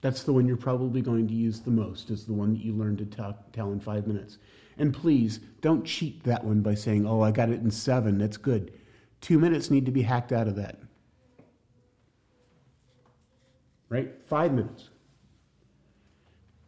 [0.00, 2.72] That's the one you're probably going to use the most, is the one that you
[2.72, 4.38] learn to tell, tell in five minutes.
[4.78, 8.16] And please, don't cheat that one by saying, oh, I got it in seven.
[8.16, 8.72] That's good.
[9.20, 10.78] Two minutes need to be hacked out of that.
[13.88, 14.12] Right?
[14.26, 14.90] Five minutes.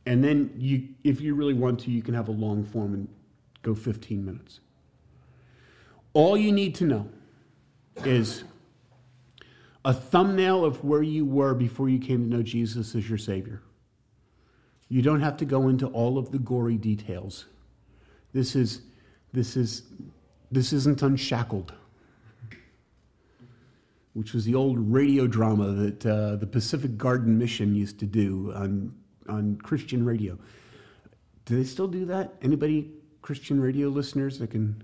[0.07, 3.09] And then you, if you really want to, you can have a long form and
[3.63, 4.59] go 15 minutes.
[6.13, 7.09] All you need to know
[8.05, 8.45] is
[9.85, 13.63] a thumbnail of where you were before you came to know Jesus as your Savior.
[14.89, 17.47] You don't have to go into all of the gory details.
[18.33, 18.83] This is
[19.33, 19.85] this is
[20.51, 21.73] this isn't unshackled,
[24.15, 28.53] which was the old radio drama that uh, the Pacific Garden Mission used to do
[28.55, 28.93] on
[29.29, 30.37] on Christian radio.
[31.45, 32.35] Do they still do that?
[32.43, 32.91] Anybody
[33.23, 34.83] Christian radio listeners that can?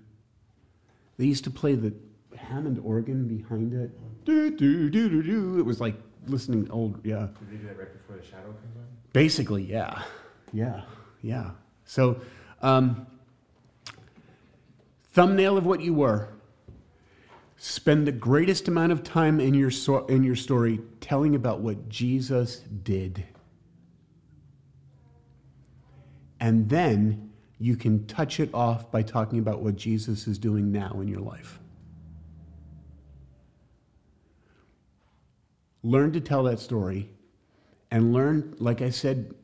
[1.18, 1.94] They used to play the
[2.36, 3.90] Hammond organ behind it.
[4.24, 5.58] Do, do, do, do, do.
[5.58, 5.94] It was like
[6.26, 7.28] listening to old, yeah.
[7.38, 8.86] Did they do that right before the shadow comes on?
[9.12, 10.02] Basically, yeah.
[10.52, 10.82] Yeah,
[11.22, 11.50] yeah.
[11.84, 12.20] So,
[12.62, 13.06] um,
[15.12, 16.28] thumbnail of what you were.
[17.56, 21.88] Spend the greatest amount of time in your, so- in your story telling about what
[21.88, 23.24] Jesus did.
[26.38, 27.25] And then
[27.58, 31.20] you can touch it off by talking about what Jesus is doing now in your
[31.20, 31.58] life.
[35.82, 37.08] Learn to tell that story
[37.90, 39.34] and learn, like I said,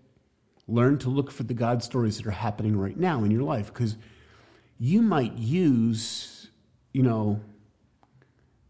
[0.66, 3.72] learn to look for the God stories that are happening right now in your life
[3.72, 3.96] because
[4.78, 6.50] you might use,
[6.92, 7.40] you know,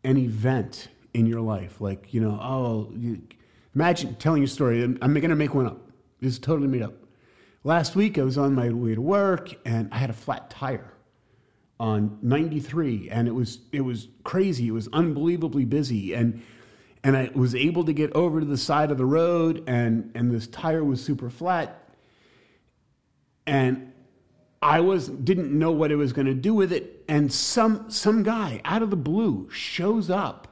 [0.05, 1.81] an event in your life.
[1.81, 3.23] Like, you know, oh, you,
[3.75, 4.83] imagine telling your story.
[4.83, 5.79] I'm, I'm going to make one up.
[6.21, 7.02] This is totally made up.
[7.65, 10.93] Last week, I was on my way to work and I had a flat tire
[11.79, 14.69] on 93 and it was it was crazy.
[14.69, 16.43] It was unbelievably busy and
[17.05, 20.33] and I was able to get over to the side of the road and and
[20.33, 21.89] this tire was super flat
[23.47, 23.93] and
[24.61, 28.25] I was didn't know what I was going to do with it and some some
[28.25, 30.52] guy out of the blue shows up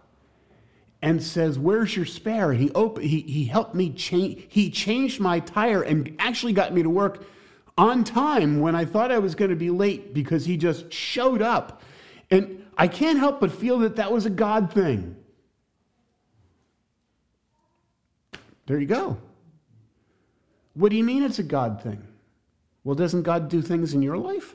[1.02, 5.20] and says where's your spare and he op- he he helped me change he changed
[5.20, 7.24] my tire and actually got me to work
[7.78, 11.40] on time when I thought I was going to be late because he just showed
[11.40, 11.82] up
[12.30, 15.16] and I can't help but feel that that was a God thing
[18.70, 19.18] There you go.
[20.74, 22.06] What do you mean it's a God thing?
[22.84, 24.54] Well, doesn't God do things in your life?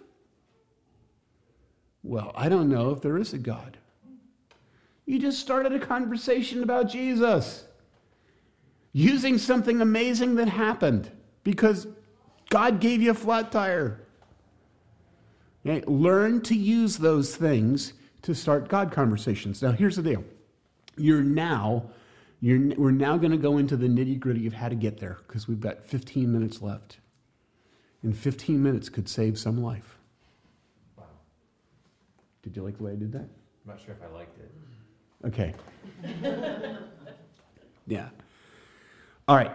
[2.01, 3.77] Well, I don't know if there is a God.
[5.05, 7.65] You just started a conversation about Jesus
[8.93, 11.11] using something amazing that happened
[11.43, 11.87] because
[12.49, 14.01] God gave you a flat tire.
[15.65, 15.83] Okay?
[15.85, 19.61] Learn to use those things to start God conversations.
[19.61, 20.23] Now, here's the deal
[20.97, 21.89] you're now
[22.41, 25.17] you're, we're now going to go into the nitty gritty of how to get there
[25.27, 26.97] because we've got 15 minutes left.
[28.03, 29.97] And 15 minutes could save some life.
[30.95, 31.05] Wow.
[32.43, 33.21] Did you like the way I did that?
[33.21, 33.29] I'm
[33.65, 34.51] not sure if I liked it.
[35.23, 35.53] Okay.
[37.87, 38.09] yeah.
[39.27, 39.51] All right.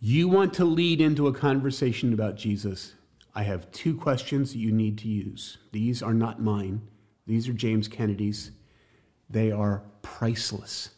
[0.00, 2.94] You want to lead into a conversation about Jesus.
[3.34, 5.58] I have two questions that you need to use.
[5.72, 6.82] These are not mine,
[7.26, 8.50] these are James Kennedy's.
[9.30, 10.90] They are priceless.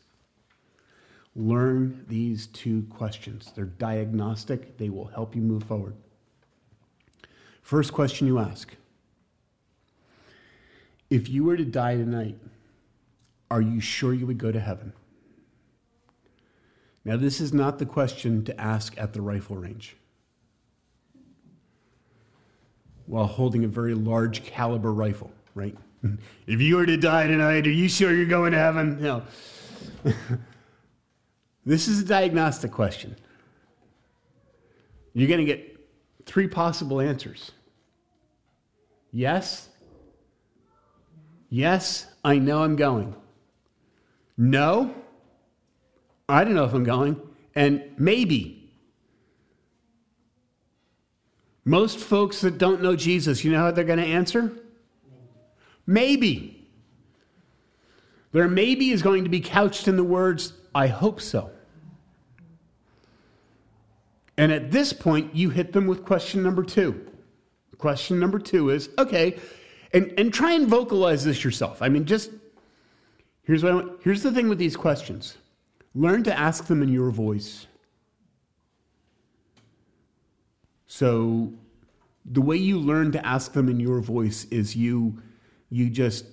[1.36, 3.52] Learn these two questions.
[3.54, 5.94] They're diagnostic, they will help you move forward.
[7.62, 8.74] First question you ask
[11.10, 12.38] If you were to die tonight,
[13.50, 14.92] are you sure you would go to heaven?
[17.04, 19.96] Now, this is not the question to ask at the rifle range
[23.06, 25.76] while holding a very large caliber rifle, right?
[26.46, 29.00] if you were to die tonight, are you sure you're going to heaven?
[29.00, 29.22] No.
[31.64, 33.16] this is a diagnostic question.
[35.14, 35.88] You're going to get
[36.26, 37.52] three possible answers
[39.12, 39.68] yes,
[41.48, 43.14] yes, I know I'm going.
[44.36, 44.94] No,
[46.28, 47.20] I don't know if I'm going.
[47.54, 48.70] And maybe.
[51.64, 54.52] Most folks that don't know Jesus, you know how they're going to answer?
[55.86, 56.68] Maybe.
[58.32, 61.50] Their maybe is going to be couched in the words, I hope so.
[64.36, 67.06] And at this point, you hit them with question number two.
[67.78, 69.38] Question number two is okay,
[69.92, 71.82] and, and try and vocalize this yourself.
[71.82, 72.30] I mean, just
[73.46, 74.00] here's what I want.
[74.02, 75.38] Here's the thing with these questions
[75.94, 77.66] learn to ask them in your voice.
[80.86, 81.52] So,
[82.24, 85.20] the way you learn to ask them in your voice is you,
[85.70, 86.26] you just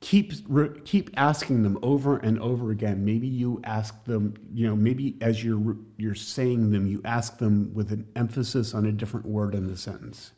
[0.00, 3.04] keep re, keep asking them over and over again.
[3.04, 7.72] Maybe you ask them, you know, maybe as you're you're saying them, you ask them
[7.74, 10.32] with an emphasis on a different word in the sentence.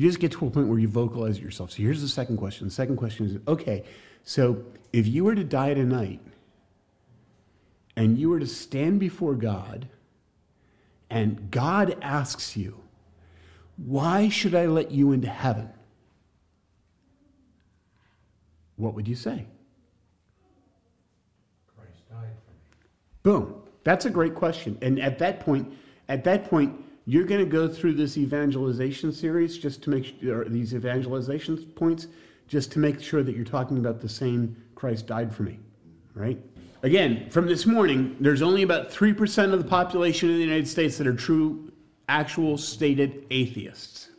[0.00, 1.72] You just get to a point where you vocalize it yourself.
[1.72, 2.66] So here's the second question.
[2.66, 3.84] The second question is, okay,
[4.24, 6.20] so if you were to die tonight
[7.96, 9.88] and you were to stand before God
[11.10, 12.80] and God asks you,
[13.76, 15.68] why should I let you into heaven?
[18.76, 19.44] what would you say?
[21.76, 22.58] Christ died for me.
[23.22, 23.62] Boom.
[23.84, 24.78] That's a great question.
[24.80, 25.70] And at that point,
[26.08, 30.44] at that point, you're going to go through this evangelization series just to make or
[30.44, 32.06] these evangelization points
[32.46, 35.58] just to make sure that you're talking about the same Christ died for me,
[36.14, 36.38] right?
[36.84, 40.98] Again, from this morning, there's only about 3% of the population in the United States
[40.98, 41.72] that are true,
[42.08, 44.10] actual, stated atheists.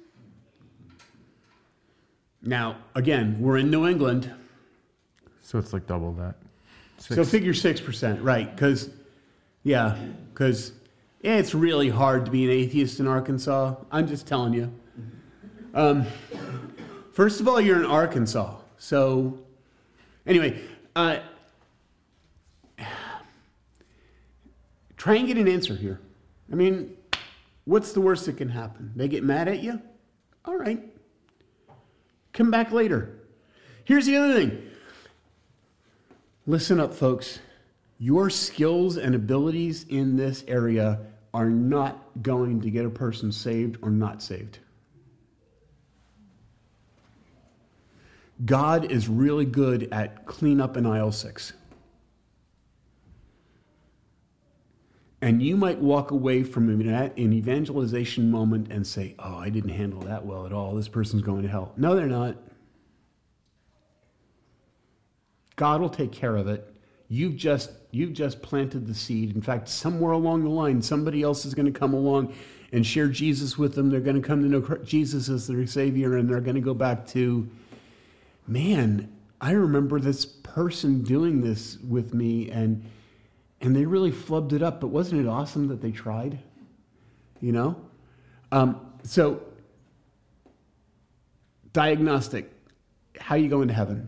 [2.42, 4.34] Now, again, we're in New England.
[5.40, 6.36] So it's like double that.
[6.98, 8.54] So figure six percent, right?
[8.54, 8.90] Because,
[9.64, 9.98] yeah,
[10.34, 10.74] because
[11.24, 13.76] it's really hard to be an atheist in Arkansas.
[13.92, 14.74] I'm just telling you.
[15.74, 16.06] Um,
[17.14, 19.40] first of all, you're in Arkansas, so
[20.26, 20.60] anyway,
[20.96, 21.20] uh,
[24.98, 26.02] try and get an answer here.
[26.52, 26.98] I mean,
[27.66, 28.92] what's the worst that can happen?
[28.96, 29.82] They get mad at you.
[30.44, 30.84] All right,
[32.34, 33.18] come back later.
[33.86, 34.62] Here's the other thing.
[36.46, 37.40] Listen up, folks.
[37.98, 41.00] Your skills and abilities in this area
[41.34, 44.60] are not going to get a person saved or not saved.
[48.44, 51.54] God is really good at clean up in aisle six.
[55.22, 60.02] And you might walk away from an evangelization moment and say, Oh, I didn't handle
[60.02, 60.74] that well at all.
[60.74, 61.74] This person's going to hell.
[61.78, 62.38] No, they're not.
[65.56, 66.76] God will take care of it.
[67.08, 69.36] You've just you've just planted the seed.
[69.36, 72.34] In fact, somewhere along the line, somebody else is going to come along
[72.72, 73.90] and share Jesus with them.
[73.90, 76.74] They're going to come to know Jesus as their Savior, and they're going to go
[76.74, 77.50] back to,
[78.48, 82.84] man, I remember this person doing this with me, and
[83.64, 84.82] and they really flubbed it up.
[84.82, 86.40] But wasn't it awesome that they tried?
[87.42, 87.76] You know,
[88.52, 89.42] um, so
[91.74, 92.52] diagnostic.
[93.20, 94.08] How you go into heaven?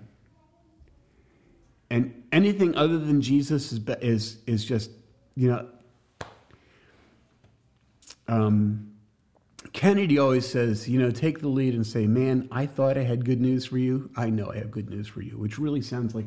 [1.93, 4.91] and anything other than Jesus is is is just
[5.35, 5.67] you know.
[8.27, 8.89] Um,
[9.73, 13.25] Kennedy always says, you know, take the lead and say, "Man, I thought I had
[13.25, 14.09] good news for you.
[14.15, 16.25] I know I have good news for you," which really sounds like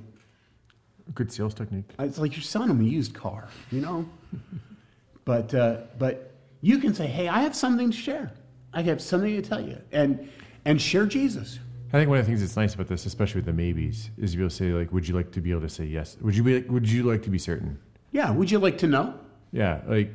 [1.09, 1.85] a Good sales technique.
[1.99, 4.09] it's like you're selling them a used car, you know.
[5.25, 8.33] but uh, but you can say, "Hey, I have something to share.
[8.73, 10.29] I have something to tell you," and
[10.65, 11.61] and share Jesus.
[11.97, 14.33] I think one of the things that's nice about this, especially with the maybes, is
[14.33, 16.19] to be able to say like, "Would you like to be able to say yes?
[16.21, 16.61] Would you be?
[16.61, 17.79] Would you like to be certain?"
[18.13, 18.31] Yeah.
[18.33, 19.15] Would you like to know?
[19.51, 20.13] Yeah, like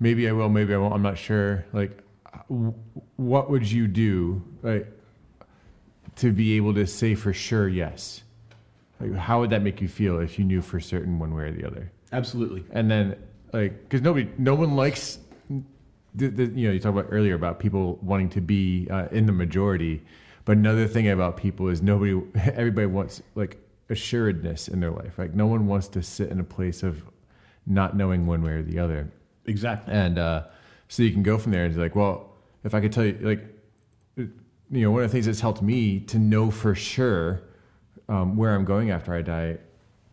[0.00, 0.92] maybe I will, maybe I won't.
[0.92, 1.64] I'm not sure.
[1.72, 2.02] Like,
[2.48, 2.74] w-
[3.14, 4.88] what would you do, like,
[6.16, 8.24] to be able to say for sure yes?
[8.98, 11.52] Like, how would that make you feel if you knew for certain one way or
[11.52, 11.92] the other?
[12.10, 12.64] Absolutely.
[12.72, 13.16] And then,
[13.52, 15.20] like, because nobody, no one likes,
[16.16, 19.26] the, the, you know, you talked about earlier about people wanting to be uh, in
[19.26, 20.02] the majority.
[20.44, 22.20] But another thing about people is nobody,
[22.54, 25.18] everybody wants like assuredness in their life.
[25.18, 27.02] Like, no one wants to sit in a place of
[27.66, 29.10] not knowing one way or the other.
[29.46, 29.92] Exactly.
[29.94, 30.44] And uh,
[30.88, 32.32] so you can go from there and be like, well,
[32.64, 33.44] if I could tell you, like,
[34.16, 34.30] you
[34.70, 37.42] know, one of the things that's helped me to know for sure
[38.08, 39.58] um, where I'm going after I die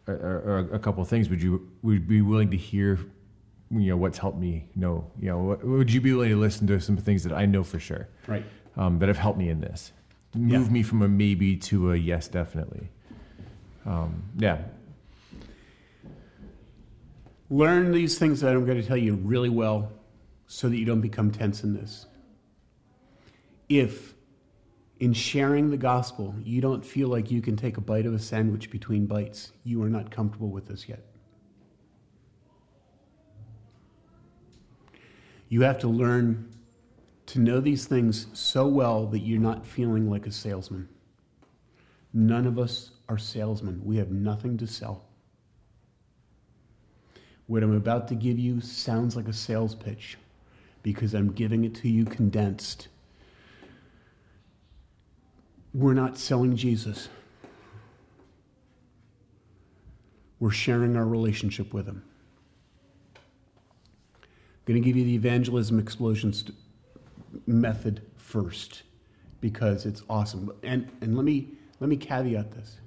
[0.07, 1.29] are, are, are a couple of things.
[1.29, 2.99] Would you would you be willing to hear,
[3.71, 5.09] you know, what's helped me know?
[5.19, 7.63] You know, what, would you be willing to listen to some things that I know
[7.63, 8.43] for sure Right.
[8.75, 9.91] um, that have helped me in this?
[10.35, 10.69] Move Yeah.
[10.73, 12.89] me from a maybe to a yes, definitely.
[13.85, 14.61] Um, yeah,
[17.51, 19.91] Learn these things that I'm going to tell you really well
[20.45, 22.05] so that you don't become tense in this.
[23.67, 24.13] If
[24.99, 28.19] in sharing the gospel, you don't feel like you can take a bite of a
[28.19, 29.51] sandwich between bites.
[29.63, 31.03] You are not comfortable with this yet.
[35.47, 36.49] You have to learn
[37.29, 40.89] to know these things so well that you're not feeling like a salesman.
[42.11, 43.81] None of us are salesmen.
[43.83, 45.05] We have nothing to sell.
[47.45, 50.17] What I'm about to give you sounds like a sales pitch
[50.81, 52.87] because I'm giving it to you condensed.
[55.71, 57.09] We're not selling Jesus.
[60.39, 62.03] We're sharing our relationship with him.
[64.25, 66.57] I'm going to give you the evangelism explosion st-
[67.45, 68.83] method first
[69.41, 70.51] because it's awesome.
[70.63, 71.49] And, and let, me,
[71.79, 72.77] let me caveat this.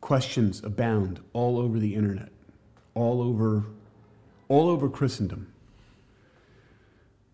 [0.00, 2.28] Questions abound all over the internet,
[2.94, 3.64] all over,
[4.48, 5.52] all over Christendom.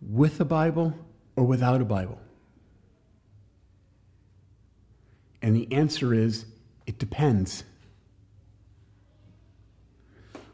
[0.00, 0.94] With a Bible
[1.36, 2.18] or without a Bible?
[5.42, 6.46] And the answer is
[6.86, 7.64] it depends.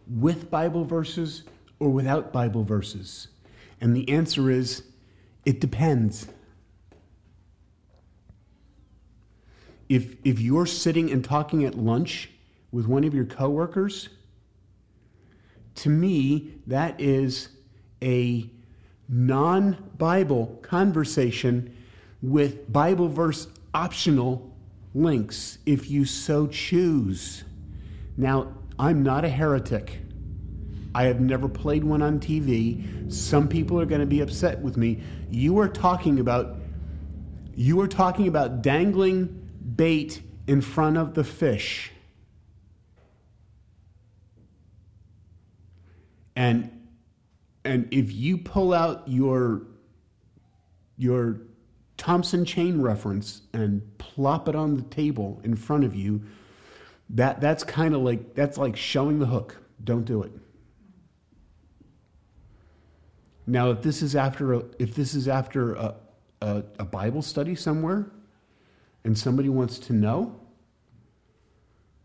[0.09, 1.45] With Bible verses
[1.79, 3.29] or without Bible verses?
[3.81, 4.83] And the answer is
[5.45, 6.29] it depends.
[9.89, 12.31] If, if you're sitting and talking at lunch
[12.71, 14.11] with one of your coworkers,
[15.77, 17.49] to me, that is
[18.03, 18.51] a
[19.09, 21.75] non Bible conversation
[22.21, 24.55] with Bible verse optional
[24.95, 27.45] links if you so choose.
[28.17, 30.01] Now, I'm not a heretic.
[30.95, 33.13] I have never played one on TV.
[33.13, 35.03] Some people are going to be upset with me.
[35.31, 36.57] You are talking about
[37.55, 41.91] you are talking about dangling bait in front of the fish.
[46.37, 46.71] And
[47.65, 49.63] and if you pull out your
[50.97, 51.41] your
[51.97, 56.23] Thompson chain reference and plop it on the table in front of you,
[57.11, 59.57] that that's kind of like that's like showing the hook.
[59.83, 60.33] Don't do it.
[63.49, 65.95] Now, if this is after a, if this is after a,
[66.43, 68.11] a, a Bible study somewhere,
[69.05, 70.39] and somebody wants to know,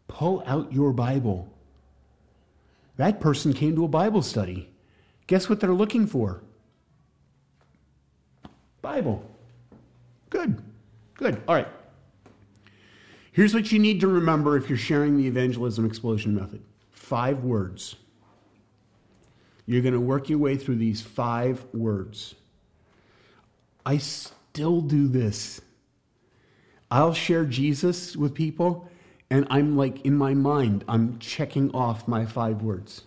[0.07, 1.49] pull out your Bible.
[2.95, 4.69] That person came to a Bible study.
[5.27, 6.41] Guess what they're looking for?
[8.81, 9.29] Bible.
[10.29, 10.61] Good.
[11.15, 11.41] Good.
[11.45, 11.67] All right.
[13.33, 17.97] Here's what you need to remember if you're sharing the evangelism explosion method five words.
[19.65, 22.35] You're going to work your way through these five words.
[23.85, 25.61] I still do this.
[26.91, 28.87] I'll share Jesus with people,
[29.29, 33.03] and I'm like, in my mind, I'm checking off my five words.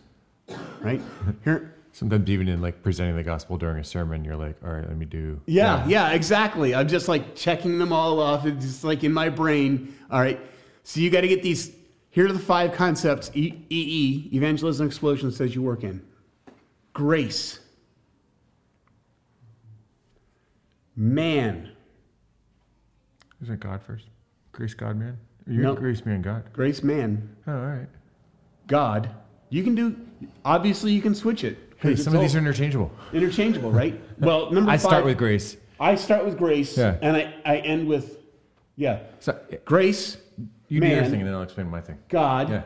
[0.80, 1.00] Right?
[1.44, 4.86] Here, Sometimes even in like presenting the gospel during a sermon, you're like, all right,
[4.86, 5.40] let me do.
[5.46, 6.74] Yeah, yeah, exactly.
[6.74, 8.44] I'm just like checking them all off.
[8.44, 9.96] It's just like in my brain.
[10.10, 10.38] All right.
[10.82, 11.74] So you got to get these.
[12.10, 16.02] Here are the five concepts EE, Evangelism Explosion, says you work in
[16.96, 17.58] grace,
[20.96, 21.70] man,
[23.42, 24.06] Isn't God first?
[24.52, 25.18] Grace, God, man.
[25.46, 25.74] You're No.
[25.74, 26.44] grace, man, God.
[26.54, 27.88] grace, man, Oh, all right.
[28.66, 29.10] God.
[29.50, 29.94] You can do,
[30.42, 31.58] obviously, you can switch it.
[31.76, 32.90] Hey, some of these are interchangeable.
[33.12, 34.00] interchangeable, right?
[34.18, 34.68] Well, number one.
[34.70, 34.80] I five.
[34.80, 35.58] start with grace.
[35.78, 36.96] I start with grace, Yeah.
[37.02, 38.16] and I, I end with,
[38.76, 40.16] yeah, So grace,
[40.68, 41.10] you do your Man.
[41.10, 41.98] thing, and then I'll explain my thing.
[42.08, 42.62] God, Yeah.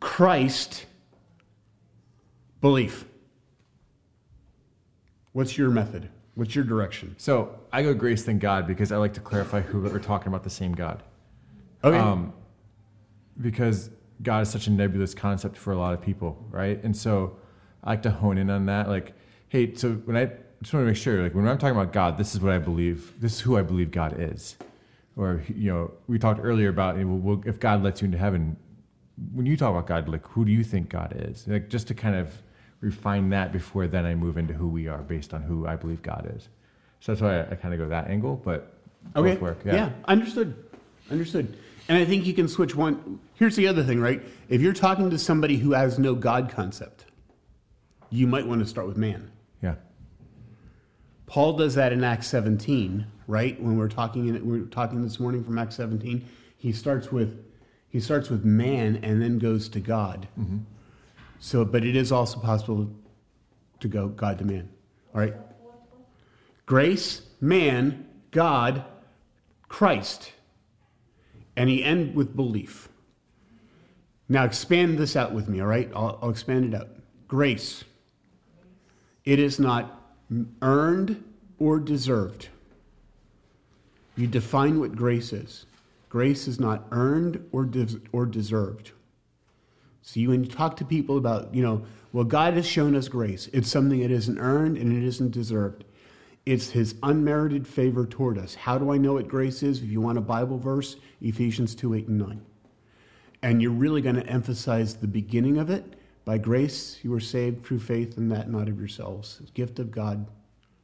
[0.00, 0.86] Christ,
[2.64, 3.04] belief.
[5.32, 6.08] What's your method?
[6.34, 7.14] What's your direction?
[7.18, 10.44] So I go grace then God because I like to clarify who we're talking about
[10.44, 11.02] the same God.
[11.84, 11.98] Okay.
[11.98, 12.32] Um,
[13.38, 13.90] because
[14.22, 16.82] God is such a nebulous concept for a lot of people, right?
[16.82, 17.36] And so
[17.82, 18.88] I like to hone in on that.
[18.88, 19.12] Like,
[19.50, 20.30] hey, so when I
[20.62, 22.58] just want to make sure, like when I'm talking about God, this is what I
[22.58, 23.12] believe.
[23.20, 24.56] This is who I believe God is.
[25.18, 28.16] Or you know, we talked earlier about you know, well, if God lets you into
[28.16, 28.56] heaven.
[29.34, 31.46] When you talk about God, like who do you think God is?
[31.46, 32.32] Like just to kind of
[32.84, 36.02] refine that before then I move into who we are based on who I believe
[36.02, 36.48] God is.
[37.00, 38.74] So that's why I, I kind of go that angle, but
[39.14, 39.58] both work.
[39.64, 40.54] yeah, understood.
[41.10, 41.56] Understood.
[41.88, 43.20] And I think you can switch one.
[43.34, 44.22] Here's the other thing, right?
[44.48, 47.04] If you're talking to somebody who has no God concept,
[48.10, 49.30] you might want to start with man.
[49.62, 49.74] yeah.
[51.26, 53.60] Paul does that in Acts 17, right?
[53.60, 56.24] When we're talking, in, we we're talking this morning from Acts 17,
[56.56, 57.42] he starts with
[57.88, 60.26] he starts with man and then goes to God.
[60.38, 60.58] Mm-hmm.
[61.44, 62.90] So, but it is also possible
[63.80, 64.66] to go God to man.
[65.14, 65.34] All right.
[66.64, 68.82] Grace, man, God,
[69.68, 70.32] Christ,
[71.54, 72.88] and he end with belief.
[74.26, 75.60] Now expand this out with me.
[75.60, 76.88] All right, I'll, I'll expand it out.
[77.28, 77.84] Grace.
[79.26, 80.00] It is not
[80.62, 81.22] earned
[81.58, 82.48] or deserved.
[84.16, 85.66] you define what grace is.
[86.08, 87.68] Grace is not earned or,
[88.12, 88.92] or deserved.
[90.06, 91.82] So you, when you talk to people about, you know,
[92.12, 93.48] well, God has shown us grace.
[93.54, 95.84] It's something that isn't earned and it isn't deserved.
[96.44, 98.54] It's his unmerited favor toward us.
[98.54, 99.80] How do I know what grace is?
[99.80, 102.42] If you want a Bible verse, Ephesians 2 8 and 9.
[103.42, 105.94] And you're really going to emphasize the beginning of it.
[106.26, 109.40] By grace, you were saved through faith, and that not of yourselves.
[109.54, 110.26] Gift of God,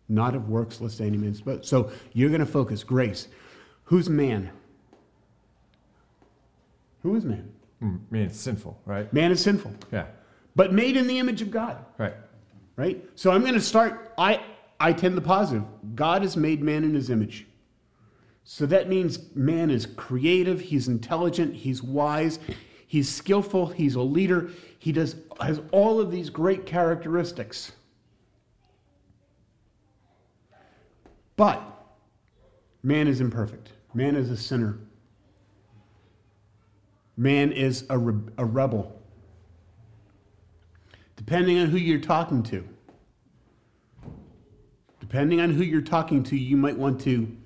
[0.09, 1.37] not of works, lest any man.
[1.45, 3.29] But so you're going to focus grace.
[3.85, 4.51] Who's man?
[7.03, 7.53] Who is man?
[7.83, 9.11] Mm, is sinful, right?
[9.13, 10.07] Man is sinful, Yeah.
[10.55, 11.85] but made in the image of God.
[11.99, 12.15] Right.
[12.77, 13.03] right?
[13.15, 14.13] So I'm going to start.
[14.19, 14.41] I
[14.79, 15.65] I tend the positive.
[15.95, 17.47] God has made man in His image.
[18.45, 20.61] So that means man is creative.
[20.61, 21.55] He's intelligent.
[21.55, 22.39] He's wise.
[22.87, 23.67] He's skillful.
[23.67, 24.51] He's a leader.
[24.79, 27.73] He does has all of these great characteristics.
[31.37, 31.63] But
[32.83, 33.71] man is imperfect.
[33.95, 34.79] Man is a sinner.
[37.17, 39.01] Man is a, re- a rebel
[41.21, 42.67] depending on who you're talking to.
[45.01, 47.37] Depending on who you're talking to, you might want to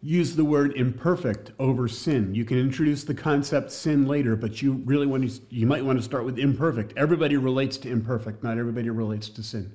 [0.00, 2.34] use the word imperfect over sin.
[2.34, 5.98] You can introduce the concept sin later, but you really want to, you might want
[5.98, 6.94] to start with imperfect.
[6.96, 9.72] Everybody relates to imperfect, not everybody relates to sin.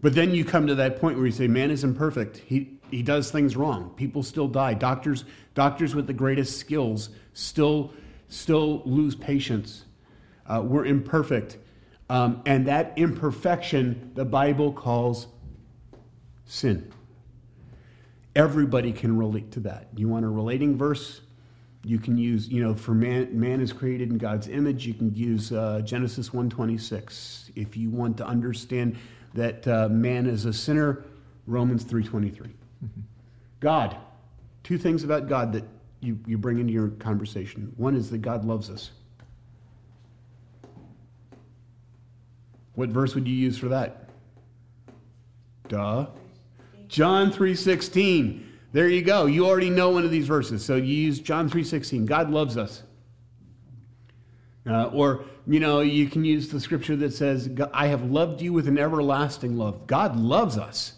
[0.00, 2.36] But then you come to that point where you say, man is imperfect.
[2.38, 3.90] He, he does things wrong.
[3.96, 4.74] People still die.
[4.74, 5.24] Doctors,
[5.54, 7.92] doctors with the greatest skills still,
[8.28, 9.84] still lose patients.
[10.46, 11.58] Uh, we're imperfect.
[12.10, 15.26] Um, and that imperfection, the Bible calls
[16.44, 16.92] sin.
[18.36, 19.88] Everybody can relate to that.
[19.96, 21.20] You want a relating verse?
[21.84, 24.86] You can use, you know, for man, man is created in God's image.
[24.86, 27.50] You can use uh, Genesis 1:26.
[27.54, 28.96] If you want to understand
[29.34, 31.04] that uh, man is a sinner,
[31.46, 32.52] Romans 3:23.
[33.64, 33.96] God,
[34.62, 35.64] two things about God that
[36.00, 37.72] you, you bring into your conversation.
[37.78, 38.90] One is that God loves us.
[42.74, 44.10] What verse would you use for that?
[45.68, 46.08] Duh.
[46.88, 48.44] John 3:16.
[48.72, 49.24] There you go.
[49.24, 50.62] You already know one of these verses.
[50.62, 52.04] So you use John 3:16.
[52.04, 52.82] God loves us.
[54.66, 58.52] Uh, or, you know, you can use the scripture that says, I have loved you
[58.52, 59.86] with an everlasting love.
[59.86, 60.96] God loves us.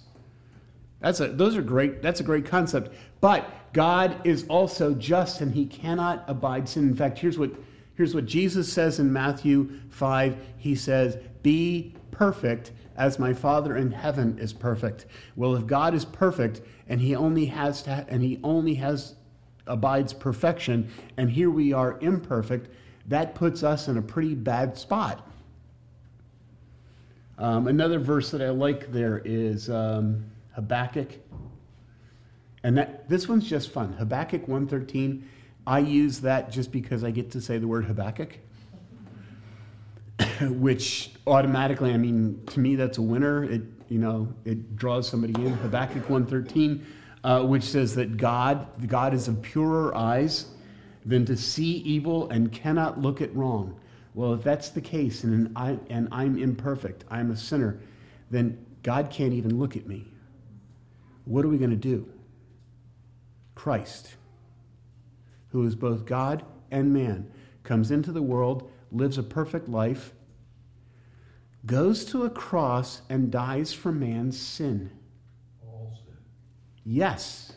[1.07, 2.03] That's a, those are great.
[2.03, 2.93] That's a great concept.
[3.21, 6.89] But God is also just and he cannot abide sin.
[6.89, 7.53] In fact, here's what,
[7.95, 10.37] here's what Jesus says in Matthew 5.
[10.59, 15.07] He says, Be perfect as my Father in heaven is perfect.
[15.37, 19.15] Well, if God is perfect and he only has to, and he only has
[19.69, 22.69] abides perfection, and here we are imperfect,
[23.07, 25.25] that puts us in a pretty bad spot.
[27.39, 30.25] Um, another verse that I like there is um,
[30.57, 31.13] Habakkuk.
[32.65, 33.93] And that this one's just fun.
[33.93, 35.29] Habakkuk 113.
[35.67, 38.39] I use that just because I get to say the word Habakkuk.
[40.41, 43.45] Which automatically, I mean, to me that's a winner.
[43.45, 45.53] It you know, it draws somebody in.
[45.55, 46.85] Habakkuk 113,
[47.25, 50.47] uh, which says that God, God is of purer eyes
[51.05, 53.79] than to see evil and cannot look at wrong.
[54.15, 57.79] Well, if that's the case, and, I, and I'm imperfect, I'm a sinner,
[58.31, 60.07] then God can't even look at me.
[61.27, 62.09] What are we going to do?
[63.57, 64.15] Christ,
[65.49, 67.31] who is both God and man,
[67.65, 70.15] comes into the world, lives a perfect life,
[71.67, 74.89] goes to a cross, and dies for man's sin.
[75.67, 76.15] All sin.
[76.85, 77.55] Yes.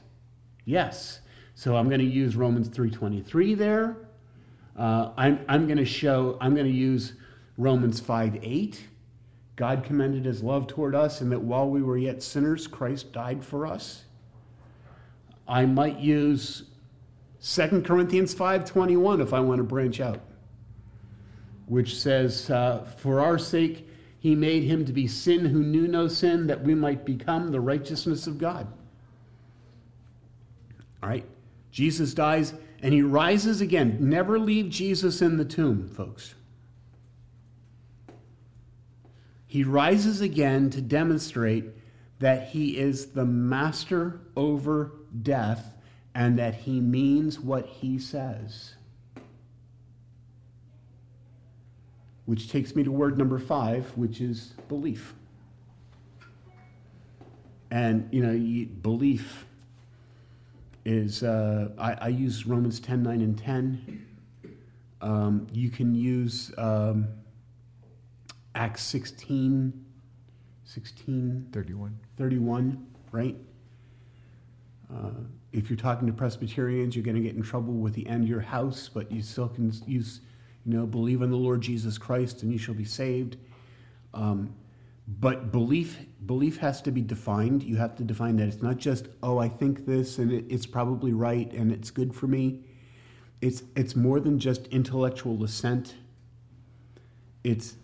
[0.65, 1.22] Yes.
[1.53, 3.97] So I'm going to use Romans 3.23 there.
[4.76, 7.13] Uh, I'm, I'm going to show, I'm going to use
[7.57, 8.80] Romans 5.8.
[9.60, 13.43] God commended his love toward us and that while we were yet sinners, Christ died
[13.43, 14.05] for us.
[15.49, 16.64] I might use
[17.43, 20.22] 2 Corinthians 5.21 if I want to branch out,
[21.66, 23.86] which says, uh, For our sake
[24.20, 27.60] he made him to be sin who knew no sin, that we might become the
[27.60, 28.66] righteousness of God.
[31.03, 31.26] All right?
[31.70, 33.97] Jesus dies and he rises again.
[33.99, 36.36] Never leave Jesus in the tomb, folks.
[39.50, 41.66] He rises again to demonstrate
[42.20, 44.91] that he is the master over
[45.24, 45.74] death
[46.14, 48.76] and that he means what he says.
[52.26, 55.16] Which takes me to word number five, which is belief.
[57.72, 59.45] And, you know, belief
[60.86, 64.06] is, uh, I, I use Romans 10, 9, and 10.
[65.02, 67.08] Um, you can use um,
[68.56, 69.86] Acts 16,
[70.64, 72.00] 16, 31.
[72.18, 73.36] 31, right?
[74.93, 75.12] Uh,
[75.52, 78.30] if you're talking to Presbyterians, you're going to get in trouble with the end of
[78.30, 80.22] your house, but you still can use,
[80.66, 83.38] you know, believe in the Lord Jesus Christ and you shall be saved.
[84.14, 84.56] Um,
[85.08, 87.64] but belief belief has to be defined.
[87.64, 90.68] You have to define that it's not just oh I think this and it, it's
[90.68, 92.62] probably right and it's good for me.
[93.41, 95.95] It's it's more than just intellectual assent.
[97.43, 97.76] It's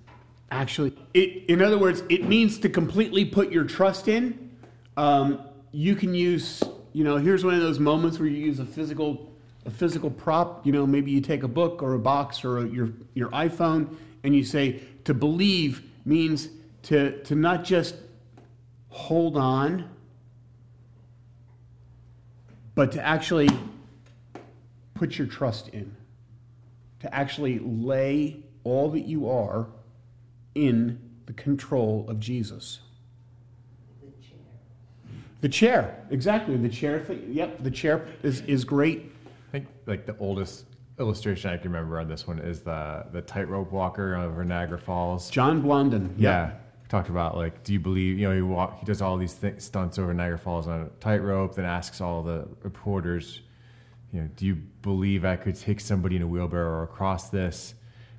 [0.51, 1.45] actually it.
[1.49, 4.51] In other words, it means to completely put your trust in.
[4.97, 5.41] Um,
[5.71, 9.33] you can use you know here's one of those moments where you use a physical
[9.65, 10.65] a physical prop.
[10.65, 13.95] You know maybe you take a book or a box or a, your your iPhone
[14.23, 16.49] and you say to believe means
[16.83, 17.95] to, to not just
[18.89, 19.89] hold on,
[22.75, 23.49] but to actually
[24.93, 25.95] put your trust in,
[26.99, 29.67] to actually lay all that you are
[30.55, 32.79] in the control of Jesus.
[34.01, 34.37] The chair.
[35.41, 36.57] The chair, exactly.
[36.57, 37.27] The chair thing.
[37.29, 39.11] Yep, the chair is, is great.
[39.49, 40.65] I think like the oldest
[40.97, 45.29] illustration I can remember on this one is the the tightrope walker over Niagara Falls.
[45.29, 46.15] John Blondin.
[46.17, 46.19] Yep.
[46.19, 46.51] Yeah,
[46.87, 48.17] talked about like, do you believe?
[48.17, 50.89] You know, he walk, he does all these th- stunts over Niagara Falls on a
[50.99, 51.55] tightrope.
[51.55, 53.41] Then asks all the reporters,
[54.11, 57.75] you know, do you believe I could take somebody in a wheelbarrow across this?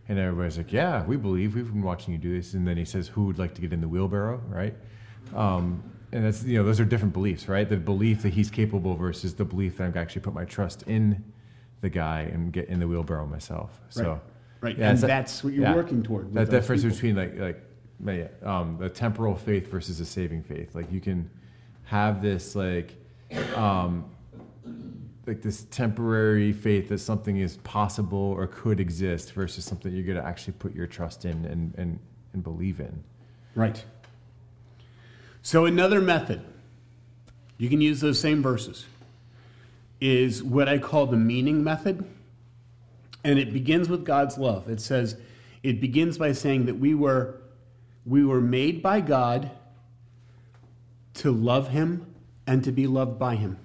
[0.09, 1.54] And everybody's like, yeah, we believe.
[1.54, 2.54] We've been watching you do this.
[2.54, 4.74] And then he says, who would like to get in the wheelbarrow, right?
[5.34, 5.82] Um,
[6.12, 7.68] and that's you know those are different beliefs, right?
[7.68, 11.24] The belief that he's capable versus the belief that I'm actually put my trust in
[11.80, 13.80] the guy and get in the wheelbarrow myself.
[13.88, 14.20] So.
[14.61, 14.78] Right.
[14.78, 15.74] Yeah, and a- that's what you're yeah.
[15.74, 16.32] working toward.
[16.32, 16.94] That difference people.
[16.94, 17.62] between like like
[18.04, 20.74] yeah, um, the temporal faith versus the saving faith.
[20.74, 21.30] Like you can
[21.84, 22.94] have this like
[23.54, 24.04] um,
[25.26, 30.18] like this temporary faith that something is possible or could exist versus something you're going
[30.18, 31.98] to actually put your trust in and, and,
[32.32, 33.02] and believe in.
[33.54, 33.84] Right.
[35.42, 36.44] So another method,
[37.58, 38.86] you can use those same verses,
[40.00, 42.04] is what I call the meaning method.
[43.24, 44.68] And it begins with God's love.
[44.68, 45.16] It says,
[45.62, 47.40] it begins by saying that we were
[48.04, 49.50] we were made by God
[51.14, 52.06] to love him
[52.46, 53.58] and to be loved by him.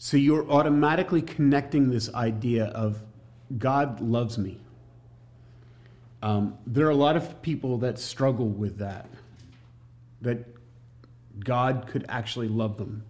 [0.00, 3.02] So you're automatically connecting this idea of
[3.58, 4.60] God loves me.
[6.22, 9.10] Um, there are a lot of people that struggle with that,
[10.20, 10.46] that
[11.40, 13.04] God could actually love them.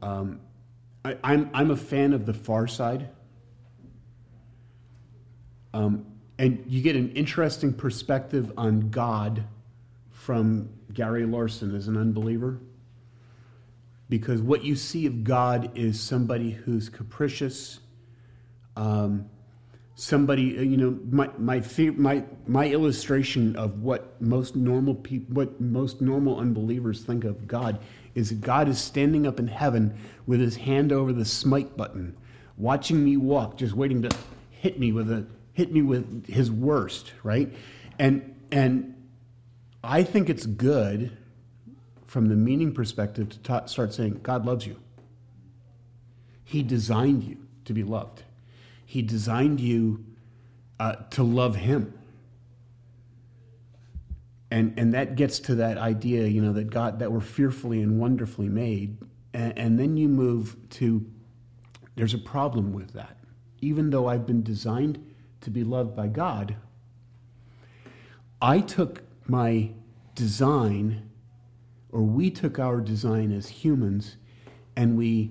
[0.00, 0.40] Um,
[1.04, 3.10] I, I'm, I'm a fan of the far side.
[5.74, 6.06] Um,
[6.38, 9.44] and you get an interesting perspective on God
[10.10, 12.58] from Gary Larson as an unbeliever.
[14.12, 17.80] Because what you see of God is somebody who's capricious,
[18.76, 19.30] um,
[19.94, 21.64] somebody uh, you know my my
[21.96, 27.78] my my illustration of what most normal people what most normal unbelievers think of God
[28.14, 32.14] is God is standing up in heaven with his hand over the smite button
[32.58, 34.14] watching me walk just waiting to
[34.50, 37.50] hit me with a hit me with his worst right?
[37.98, 38.94] And and
[39.82, 41.16] I think it's good
[42.12, 44.76] from the meaning perspective to ta- start saying God loves you
[46.44, 48.22] he designed you to be loved
[48.92, 50.04] he designed you
[50.78, 51.98] uh, to love Him.
[54.50, 57.98] And, and that gets to that idea, you know, that God, that we're fearfully and
[57.98, 58.98] wonderfully made.
[59.32, 61.06] And, and then you move to,
[61.94, 63.16] there's a problem with that.
[63.62, 65.02] Even though I've been designed
[65.40, 66.56] to be loved by God,
[68.42, 69.70] I took my
[70.14, 71.08] design,
[71.92, 74.16] or we took our design as humans,
[74.74, 75.30] and we,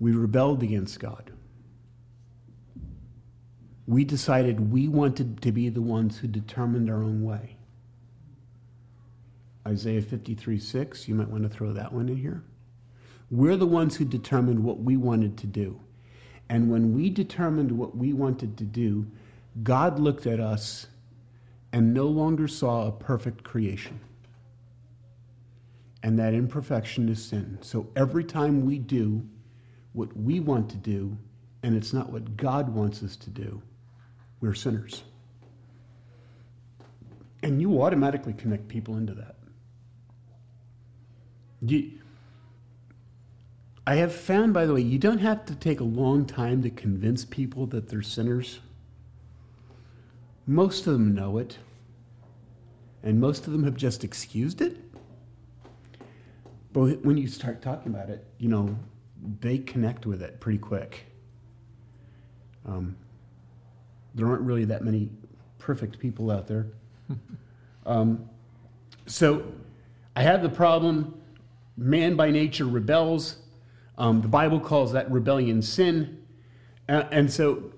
[0.00, 1.32] we rebelled against God
[3.86, 7.56] we decided we wanted to be the ones who determined our own way.
[9.66, 12.42] Isaiah 53 6, you might want to throw that one in here.
[13.30, 15.80] We're the ones who determined what we wanted to do.
[16.48, 19.06] And when we determined what we wanted to do,
[19.62, 20.86] God looked at us
[21.72, 24.00] and no longer saw a perfect creation.
[26.02, 27.58] And that imperfection is sin.
[27.60, 29.24] So every time we do
[29.92, 31.16] what we want to do,
[31.62, 33.62] and it's not what God wants us to do,
[34.40, 35.04] we're sinners.
[37.42, 39.36] And you automatically connect people into that.
[41.60, 41.92] You,
[43.86, 46.70] I have found, by the way, you don't have to take a long time to
[46.70, 48.58] convince people that they're sinners.
[50.46, 51.58] Most of them know it,
[53.04, 54.81] and most of them have just excused it.
[56.72, 58.76] But when you start talking about it, you know,
[59.40, 61.04] they connect with it pretty quick.
[62.66, 62.96] Um,
[64.14, 65.10] there aren't really that many
[65.58, 66.66] perfect people out there.
[67.86, 68.28] um,
[69.06, 69.44] so
[70.16, 71.20] I have the problem.
[71.76, 73.36] Man by nature rebels.
[73.98, 76.22] Um, the Bible calls that rebellion sin.
[76.88, 77.72] And, and so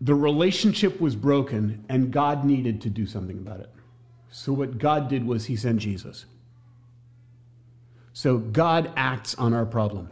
[0.00, 3.70] the relationship was broken, and God needed to do something about it.
[4.30, 6.24] So what God did was he sent Jesus.
[8.12, 10.10] So God acts on our problem.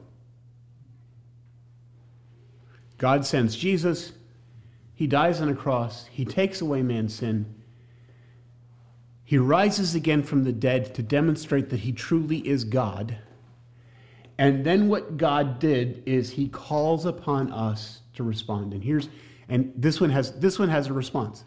[2.97, 4.13] God sends Jesus.
[4.95, 6.07] He dies on a cross.
[6.07, 7.55] He takes away man's sin.
[9.25, 13.19] He rises again from the dead to demonstrate that he truly is God.
[14.39, 18.73] And then what God did is he calls upon us to respond.
[18.73, 19.09] And here's
[19.49, 21.45] and this one has this one has a response.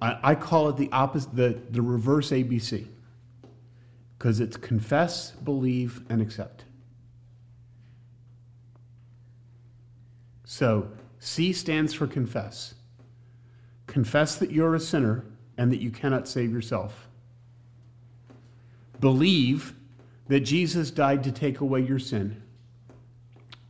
[0.00, 2.86] I, I call it the opposite the, the reverse ABC.
[4.26, 6.64] Because it's confess, believe, and accept.
[10.42, 10.88] So
[11.20, 12.74] C stands for confess.
[13.86, 15.24] Confess that you're a sinner
[15.56, 17.06] and that you cannot save yourself.
[18.98, 19.76] Believe
[20.26, 22.42] that Jesus died to take away your sin.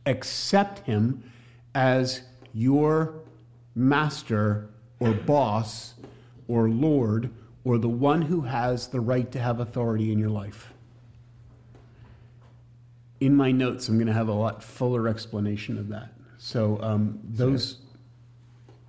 [0.07, 1.23] Accept him
[1.75, 3.13] as your
[3.75, 5.93] master or boss
[6.47, 7.29] or Lord
[7.67, 10.71] or the one who has the right to have authority in your life.
[13.19, 16.13] In my notes, I'm going to have a lot fuller explanation of that.
[16.37, 17.79] So um, those,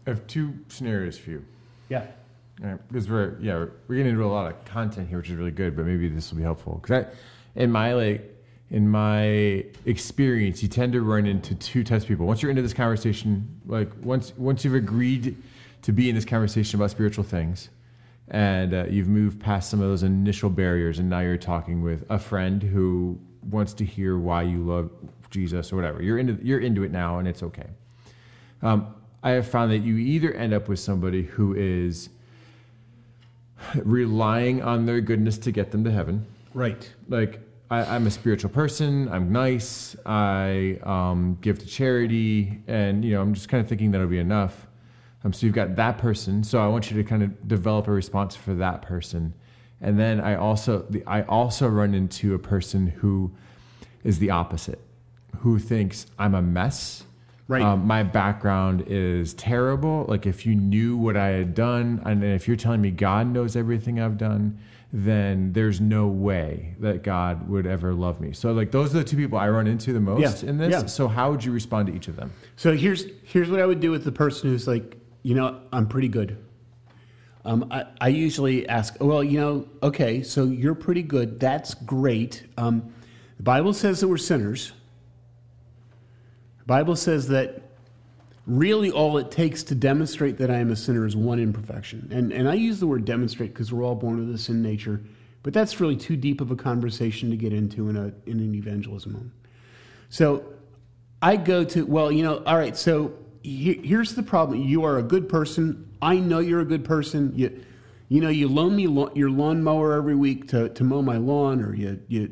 [0.07, 1.45] I have two scenarios for you.
[1.89, 2.07] yeah,
[2.63, 5.31] All right, because we're yeah we're, we're getting into a lot of content here, which
[5.31, 5.75] is really good.
[5.75, 7.07] But maybe this will be helpful because
[7.57, 8.33] in my like
[8.71, 12.27] in my experience, you tend to run into two types of people.
[12.27, 15.37] Once you're into this conversation, like once once you've agreed
[15.83, 17.71] to be in this conversation about spiritual things,
[18.31, 22.05] and uh, you've moved past some of those initial barriers, and now you're talking with
[22.11, 23.19] a friend who
[23.51, 24.91] wants to hear why you love
[25.31, 26.03] Jesus or whatever.
[26.03, 27.67] You're into you're into it now, and it's okay.
[28.63, 32.09] Um, I have found that you either end up with somebody who is
[33.75, 36.27] relying on their goodness to get them to heaven.
[36.55, 36.93] right.
[37.09, 39.09] Like, I, I'm a spiritual person.
[39.09, 39.97] I'm nice.
[40.07, 44.19] I um, give to charity, and you know, I'm just kind of thinking that'll be
[44.19, 44.68] enough.
[45.25, 46.45] Um, so you've got that person.
[46.45, 49.35] So I want you to kind of develop a response for that person,
[49.81, 53.33] and then I also the, I also run into a person who
[54.05, 54.81] is the opposite,
[55.39, 57.05] who thinks I'm a mess.
[57.49, 57.63] Right.
[57.63, 60.05] Um, my background is terrible.
[60.07, 63.57] Like if you knew what I had done, and if you're telling me God knows
[63.57, 64.59] everything I've done,
[64.93, 68.33] then there's no way that God would ever love me.
[68.33, 70.71] So like those are the two people I run into the most Yeah, in this.
[70.71, 70.87] yeah.
[70.87, 72.33] So how would you respond to each of them?
[72.57, 74.97] So here's here's what I would do with the person who's like,
[75.29, 76.39] you know, I'm pretty good.
[77.45, 81.39] Um, I, I usually ask, well, you know, okay, so you're pretty good.
[81.39, 82.45] That's great.
[82.57, 82.95] Um,
[83.37, 84.73] the Bible says that we're sinners.
[86.61, 87.61] The Bible says that
[88.47, 92.09] really all it takes to demonstrate that I am a sinner is one imperfection.
[92.11, 95.03] And, and I use the word demonstrate because we're all born with a sin nature,
[95.43, 98.55] but that's really too deep of a conversation to get into in, a, in an
[98.55, 99.33] evangelism moment.
[100.09, 100.55] So
[101.21, 103.13] I go to, well, you know, all right, so
[103.43, 104.63] he- here's the problem.
[104.63, 105.89] You are a good person.
[106.01, 107.33] I know you're a good person.
[107.35, 107.65] You,
[108.09, 111.63] you know, you loan me lo- your lawnmower every week to, to mow my lawn,
[111.63, 112.31] or you, you,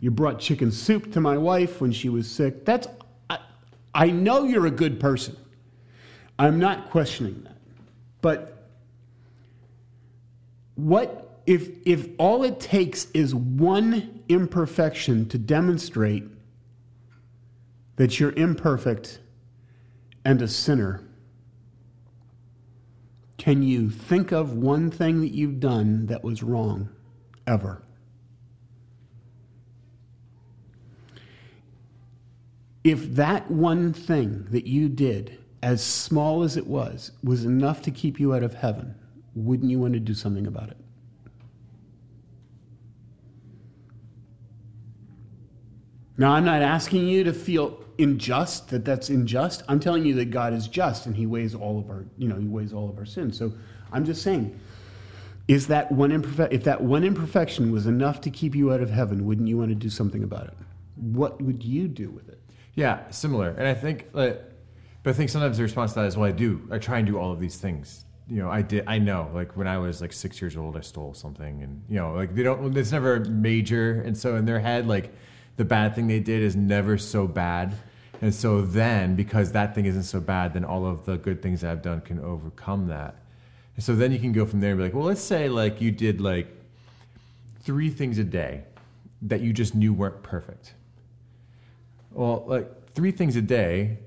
[0.00, 2.64] you brought chicken soup to my wife when she was sick.
[2.64, 2.86] That's,
[3.30, 3.38] I,
[3.94, 5.36] I know you're a good person.
[6.38, 7.56] I'm not questioning that.
[8.20, 8.68] But
[10.74, 16.24] what if, if all it takes is one imperfection to demonstrate
[17.96, 19.20] that you're imperfect
[20.24, 21.02] and a sinner,
[23.38, 26.88] can you think of one thing that you've done that was wrong
[27.46, 27.82] ever?
[32.84, 37.90] If that one thing that you did, as small as it was, was enough to
[37.90, 38.94] keep you out of heaven,
[39.34, 40.76] wouldn't you want to do something about it?
[46.16, 49.62] Now, I'm not asking you to feel unjust that that's unjust.
[49.68, 52.36] I'm telling you that God is just and He weighs all of our, you know,
[52.36, 53.38] He weighs all of our sins.
[53.38, 53.52] So
[53.92, 54.58] I'm just saying,
[55.48, 56.52] is that one imperfect?
[56.52, 59.70] If that one imperfection was enough to keep you out of heaven, wouldn't you want
[59.70, 60.54] to do something about it?
[60.96, 62.40] What would you do with it?
[62.74, 63.50] Yeah, similar.
[63.50, 64.42] And I think, like,
[65.02, 66.66] but I think sometimes the response to that is, well, I do.
[66.70, 68.04] I try and do all of these things.
[68.28, 68.84] You know, I did.
[68.86, 69.30] I know.
[69.34, 72.34] Like when I was like six years old, I stole something, and you know, like
[72.34, 72.74] they don't.
[72.76, 75.12] It's never major, and so in their head, like
[75.56, 77.74] the bad thing they did is never so bad.
[78.20, 81.64] And so then, because that thing isn't so bad, then all of the good things
[81.64, 83.16] I've done can overcome that.
[83.76, 85.80] And so then you can go from there and be like, well, let's say like
[85.80, 86.46] you did like
[87.60, 88.62] three things a day
[89.22, 90.74] that you just knew weren't perfect.
[92.10, 93.98] Well, like three things a day,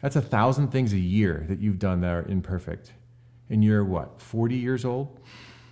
[0.00, 2.92] that's a thousand things a year that you've done that are imperfect.
[3.48, 5.18] And you're what, 40 years old?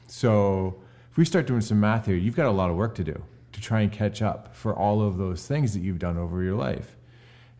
[0.06, 3.04] So if we start doing some math here, you've got a lot of work to
[3.04, 3.22] do
[3.54, 6.54] to try and catch up for all of those things that you've done over your
[6.56, 6.96] life.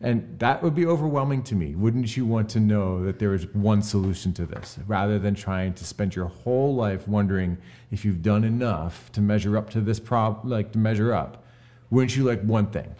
[0.01, 1.73] And that would be overwhelming to me.
[1.73, 5.73] Wouldn't you want to know that there is one solution to this rather than trying
[5.75, 7.57] to spend your whole life wondering
[7.91, 11.43] if you've done enough to measure up to this problem, like to measure up?
[11.89, 12.93] Wouldn't you like one thing?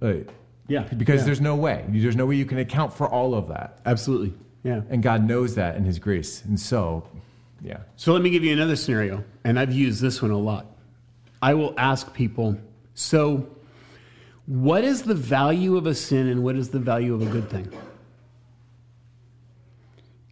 [0.00, 0.28] Like,
[0.68, 0.82] Yeah.
[0.84, 1.26] because yeah.
[1.26, 1.84] there's no way.
[1.88, 3.80] There's no way you can account for all of that.
[3.84, 4.32] absolutely.
[4.62, 4.82] Yeah.
[4.90, 6.44] And God knows that in His grace.
[6.44, 7.08] And so,
[7.62, 7.78] yeah.
[7.96, 10.66] So let me give you another scenario, and I've used this one a lot.
[11.42, 12.58] I will ask people,
[12.94, 13.48] so
[14.46, 17.48] what is the value of a sin and what is the value of a good
[17.48, 17.72] thing?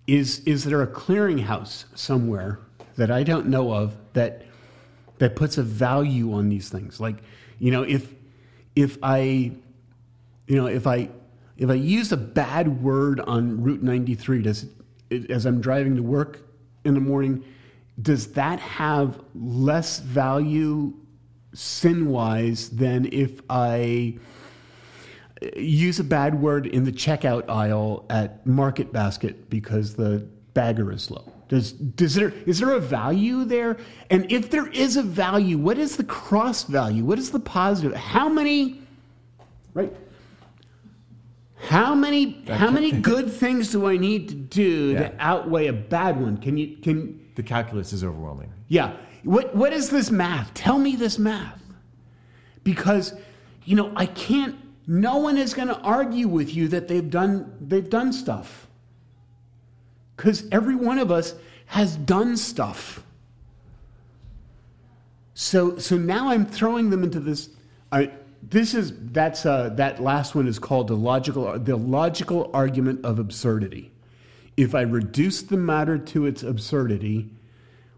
[0.07, 2.61] Is, is there a clearinghouse somewhere
[2.97, 4.45] that I don't know of that,
[5.19, 6.99] that puts a value on these things?
[6.99, 7.17] Like,
[7.59, 8.13] you know, if,
[8.75, 9.53] if I,
[10.47, 11.11] you know, if I,
[11.57, 14.67] if I use a bad word on Route 93 does
[15.31, 16.41] as I'm driving to work
[16.85, 17.45] in the morning,
[18.01, 20.95] does that have less value
[21.53, 24.19] sin wise than if I
[25.57, 31.11] use a bad word in the checkout aisle at Market Basket because the bagger is
[31.11, 31.33] low?
[31.49, 33.79] Does, does there, is there a value there?
[34.11, 37.05] And if there is a value, what is the cross value?
[37.05, 37.97] What is the positive?
[37.97, 38.83] How many,
[39.73, 39.93] right?
[41.61, 45.09] How many how many good things do I need to do Yeah.
[45.09, 46.37] to outweigh a bad one?
[46.37, 48.53] Can you can The calculus is overwhelming.
[48.67, 48.97] yeah.
[49.23, 50.53] What what is this math?
[50.55, 51.63] Tell me this math.
[52.65, 53.15] Because
[53.65, 54.57] you know, I can't
[54.89, 58.67] no one is going to argue with you that they've done they've done stuff.
[60.17, 61.37] Cuz every one of us
[61.67, 63.05] has done stuff.
[65.35, 67.51] So so now I'm throwing them into this
[67.93, 68.11] I
[68.43, 73.21] this is that's uh, that last one is called the logical the logical argument of
[73.21, 73.93] absurdity.
[74.59, 77.31] If I reduce the matter to its absurdity,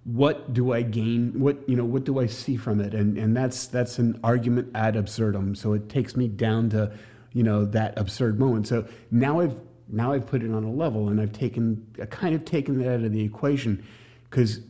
[0.04, 1.40] what do I gain?
[1.40, 1.86] What you know?
[1.86, 2.92] What do I see from it?
[2.92, 5.54] And and that's that's an argument ad absurdum.
[5.54, 6.92] So it takes me down to
[7.32, 8.66] you know that absurd moment.
[8.66, 9.56] So now I've
[9.88, 12.92] now I've put it on a level, and I've taken I kind of taken that
[12.92, 13.82] out of the equation
[14.28, 14.60] because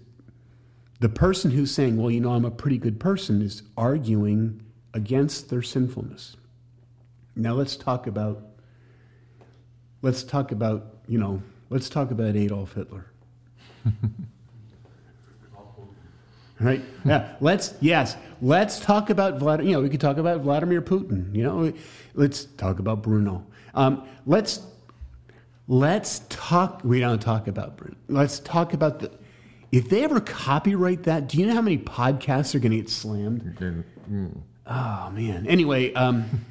[1.00, 4.62] the person who's saying, well, you know, I'm a pretty good person, is arguing
[4.94, 6.36] against their sinfulness.
[7.34, 8.46] Now let's talk about
[10.02, 13.06] let's talk about you know let's talk about Adolf Hitler.
[16.60, 16.82] Right?
[17.06, 17.36] Yeah.
[17.40, 18.16] Let's yes.
[18.42, 19.70] Let's talk about Vladimir.
[19.70, 21.34] You know, we could talk about Vladimir Putin.
[21.34, 21.72] You know,
[22.14, 23.46] let's talk about Bruno.
[23.74, 24.60] Um, let's
[25.68, 26.82] let's talk.
[26.84, 27.96] We don't talk about Bruno.
[28.08, 29.10] Let's talk about the.
[29.72, 32.90] If they ever copyright that, do you know how many podcasts are going to get
[32.90, 33.56] slammed?
[34.66, 35.46] Oh man.
[35.46, 36.44] Anyway, um,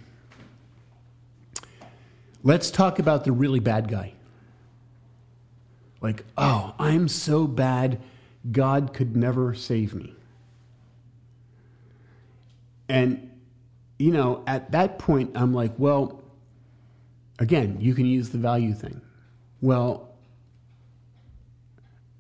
[2.43, 4.13] let's talk about the really bad guy.
[6.01, 8.01] Like, oh, I'm so bad,
[8.51, 10.13] God could never save me.
[12.87, 13.29] And,
[13.97, 16.23] you know, at that point, I'm like, well,
[17.37, 19.01] again, you can use the value thing.
[19.61, 20.09] Well,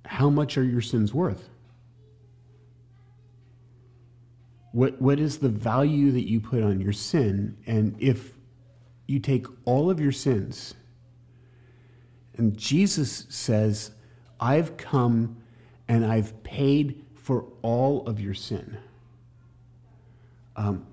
[0.05, 1.49] how much are your sins worth?
[4.71, 7.57] What, what is the value that you put on your sin?
[7.65, 8.33] And if
[9.07, 10.75] you take all of your sins,
[12.39, 13.91] and Jesus says,
[14.39, 15.37] I've come
[15.89, 18.77] and I've paid for all of your sin.
[20.55, 20.87] Um,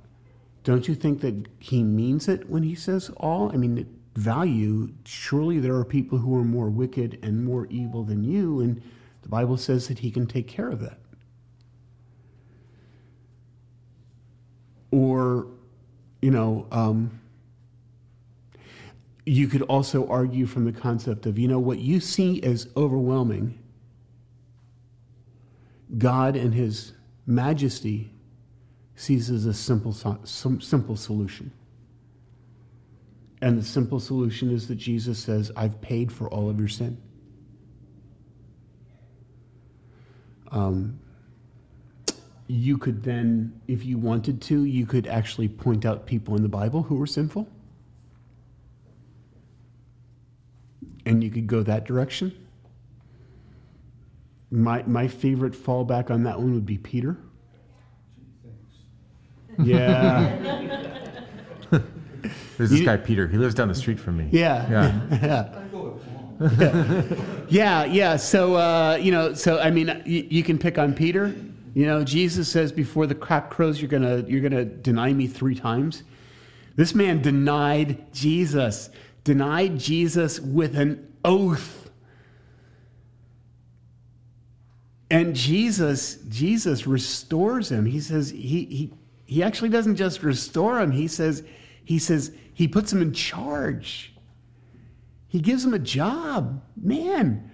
[0.64, 3.52] don't you think that he means it when he says all?
[3.52, 3.86] I mean,
[4.16, 8.82] value, surely there are people who are more wicked and more evil than you, and
[9.22, 10.98] the Bible says that he can take care of that.
[14.90, 15.46] Or,
[16.20, 17.20] you know, um,
[19.26, 23.58] you could also argue from the concept of, you know, what you see as overwhelming,
[25.98, 26.92] God and His
[27.26, 28.12] majesty
[28.94, 29.92] sees as a simple,
[30.24, 31.50] simple solution.
[33.42, 36.96] And the simple solution is that Jesus says, I've paid for all of your sin.
[40.52, 41.00] Um,
[42.46, 46.48] you could then, if you wanted to, you could actually point out people in the
[46.48, 47.48] Bible who were sinful.
[51.06, 52.32] And you could go that direction.
[54.50, 57.16] My, my favorite fallback on that one would be Peter.
[59.62, 60.36] Yeah.
[62.56, 63.26] There's this You- guy Peter.
[63.28, 64.28] He lives down the street from me.
[64.30, 64.70] Yeah.
[64.70, 65.00] Yeah.
[65.22, 65.58] yeah.
[65.58, 66.00] I go
[66.38, 67.46] with Paul.
[67.48, 68.16] Yeah, yeah.
[68.16, 71.34] So, uh, you know, so I mean, you, you can pick on Peter.
[71.74, 75.54] You know, Jesus says, "Before the cock crows, you're gonna you're gonna deny me three
[75.54, 76.02] times."
[76.74, 78.90] This man denied Jesus,
[79.26, 81.90] denied Jesus with an oath.
[85.10, 87.86] And Jesus, Jesus restores him.
[87.86, 90.92] He says he he he actually doesn't just restore him.
[90.92, 91.42] He says
[91.84, 94.14] he says he puts him in charge.
[95.26, 96.62] He gives him a job.
[96.80, 97.50] Man,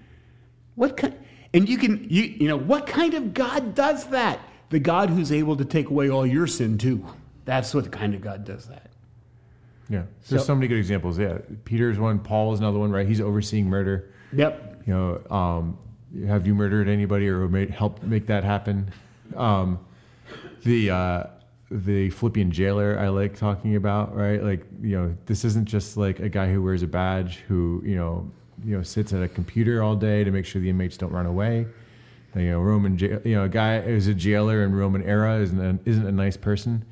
[0.74, 1.14] what kind
[1.54, 4.40] and you can you you know what kind of God does that?
[4.68, 7.06] The God who's able to take away all your sin too.
[7.46, 8.91] That's what kind of God does that.
[9.88, 10.02] Yeah.
[10.28, 11.18] There's So- so, many good examples.
[11.18, 11.38] Yeah.
[11.64, 13.06] Peter's one, Paul is another one, right?
[13.06, 14.10] He's overseeing murder.
[14.32, 14.82] Yep.
[14.86, 15.78] You know, um,
[16.26, 18.90] have you murdered anybody or made, help make that happen?
[19.36, 19.78] Um,
[20.64, 21.24] the uh,
[21.70, 24.42] the Philippian jailer I like talking about, right?
[24.42, 27.96] Like, you know, this isn't just like a guy who wears a badge who, you
[27.96, 28.30] know,
[28.64, 31.26] you know, sits at a computer all day to make sure the inmates don't run
[31.26, 31.66] away.
[32.36, 35.60] You know, Roman, jail, you know, a guy who's a jailer in Roman era isn't
[35.60, 36.84] a, isn't a nice person.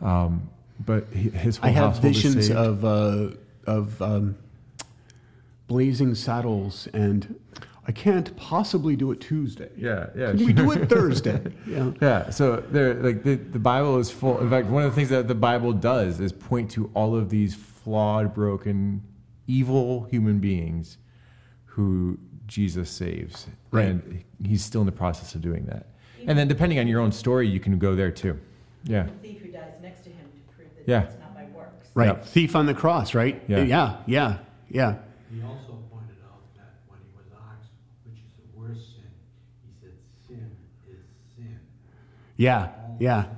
[0.00, 0.48] Um,
[0.78, 2.58] but he, his whole I have household is visions saved.
[2.58, 3.28] of uh,
[3.66, 4.36] of um,
[5.66, 7.38] blazing saddles, and
[7.86, 9.70] I can't possibly do it Tuesday.
[9.76, 10.32] Yeah, yeah.
[10.32, 11.40] Can we do it Thursday?
[11.66, 11.92] Yeah.
[12.00, 14.38] Yeah, so there, like the, the Bible is full.
[14.40, 17.30] In fact, one of the things that the Bible does is point to all of
[17.30, 19.02] these flawed, broken,
[19.46, 20.98] evil human beings
[21.64, 23.86] who Jesus saves, Right.
[23.86, 25.86] and He's still in the process of doing that.
[26.26, 28.38] And then, depending on your own story, you can go there too.
[28.84, 31.02] Yeah, The thief who dies next to him to prove that Yeah.
[31.02, 31.88] it's not by works.
[31.94, 32.06] Right.
[32.06, 32.24] Yep.
[32.24, 33.42] Thief on the cross, right?
[33.46, 33.62] Yeah.
[33.62, 33.96] Yeah.
[34.06, 34.38] Yeah.
[34.70, 34.94] Yeah.
[35.30, 37.68] He also pointed out that when he was asked
[38.04, 39.10] which is the worst sin,
[39.66, 39.92] he said,
[40.26, 40.50] Sin
[40.88, 41.60] is sin.
[42.36, 42.68] Yeah.
[42.88, 43.24] All Yeah.
[43.24, 43.28] is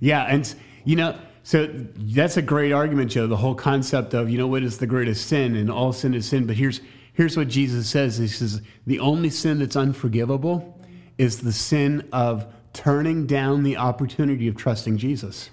[0.00, 0.54] Yeah, and
[0.84, 3.28] you know, so that's a great argument, Joe.
[3.28, 6.26] The whole concept of you know what is the greatest sin, and all sin is
[6.26, 6.46] sin.
[6.46, 6.80] But here's
[7.12, 10.80] here's what Jesus says: He says the only sin that's unforgivable
[11.16, 15.50] is the sin of turning down the opportunity of trusting Jesus.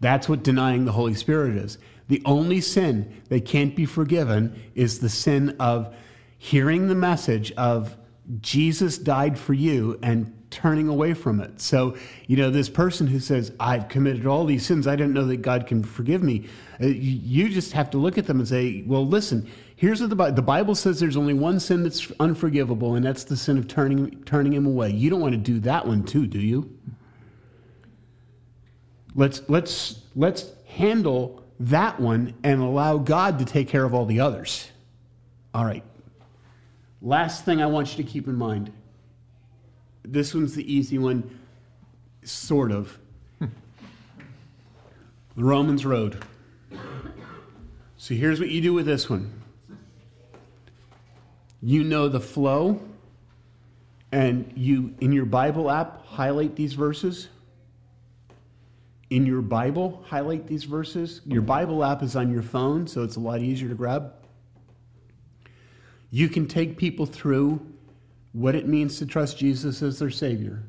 [0.00, 1.78] That's what denying the Holy Spirit is.
[2.08, 5.94] The only sin that can't be forgiven is the sin of
[6.38, 7.96] hearing the message of
[8.40, 11.60] Jesus died for you and turning away from it.
[11.60, 11.96] So,
[12.26, 15.42] you know, this person who says, I've committed all these sins, I didn't know that
[15.42, 16.46] God can forgive me.
[16.80, 19.46] uh, you- just have to look at them and say, well, listen,
[19.76, 23.24] here's what the Bible, the Bible says there's only one sin that's unforgivable, and that's
[23.24, 24.90] the sin of turning, turning him away.
[24.90, 26.70] You don't want to do that one too, do you?
[29.18, 34.20] Let's let's let's handle that one and allow God to take care of all the
[34.20, 34.70] others.
[35.52, 35.82] All right.
[37.02, 38.72] Last thing I want you to keep in mind.
[40.04, 41.36] This one's the easy one,
[42.22, 42.96] sort of.
[43.40, 43.48] the
[45.34, 46.24] Romans Road.
[47.96, 49.42] So here's what you do with this one.
[51.60, 52.80] You know the flow,
[54.12, 57.26] and you in your Bible app highlight these verses
[59.10, 61.22] in your Bible, highlight these verses.
[61.24, 64.12] Your Bible app is on your phone, so it's a lot easier to grab.
[66.10, 67.60] You can take people through
[68.32, 70.62] what it means to trust Jesus as their Savior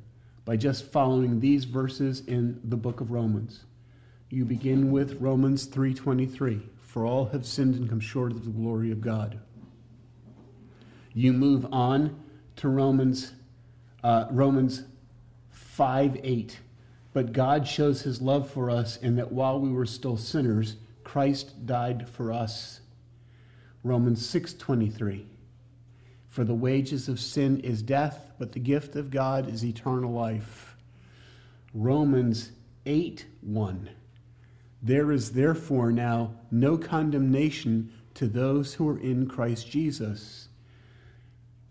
[0.45, 3.65] by just following these verses in the book of Romans.
[4.29, 8.91] You begin with Romans 3:23, for all have sinned and come short of the glory
[8.91, 9.39] of God.
[11.13, 12.15] You move on
[12.57, 13.33] to Romans
[14.03, 14.83] uh, Romans
[15.49, 16.59] 5 8.
[17.13, 21.65] But God shows his love for us in that while we were still sinners, Christ
[21.65, 22.81] died for us.
[23.83, 25.25] Romans 6:23.
[26.27, 30.77] For the wages of sin is death, but the gift of God is eternal life.
[31.73, 32.51] Romans
[32.85, 33.89] 8:1.
[34.81, 40.49] There is therefore now no condemnation to those who are in Christ Jesus.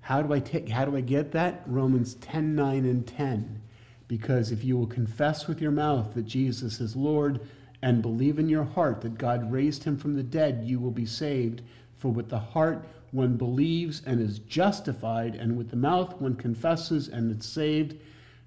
[0.01, 1.63] How do I take how do I get that?
[1.67, 3.63] Romans 10, 9, and 10.
[4.09, 7.41] Because if you will confess with your mouth that Jesus is Lord
[7.83, 11.07] and believe in your heart that God raised him from the dead, you will be
[11.07, 11.63] saved.
[11.99, 17.09] For with the heart one believes and is justified, and with the mouth one confesses
[17.09, 17.97] and is saved.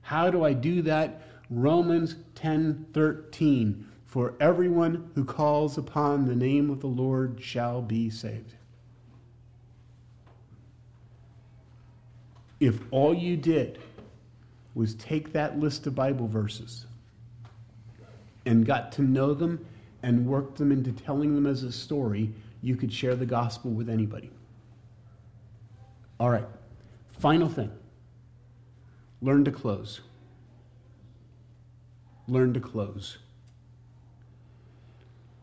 [0.01, 1.21] How do I do that?
[1.49, 3.87] Romans 10 13.
[4.05, 8.55] For everyone who calls upon the name of the Lord shall be saved.
[12.59, 13.79] If all you did
[14.75, 16.85] was take that list of Bible verses
[18.45, 19.65] and got to know them
[20.03, 22.31] and worked them into telling them as a story,
[22.61, 24.31] you could share the gospel with anybody.
[26.19, 26.47] All right,
[27.19, 27.71] final thing
[29.21, 30.01] learn to close.
[32.27, 33.17] Learn to close.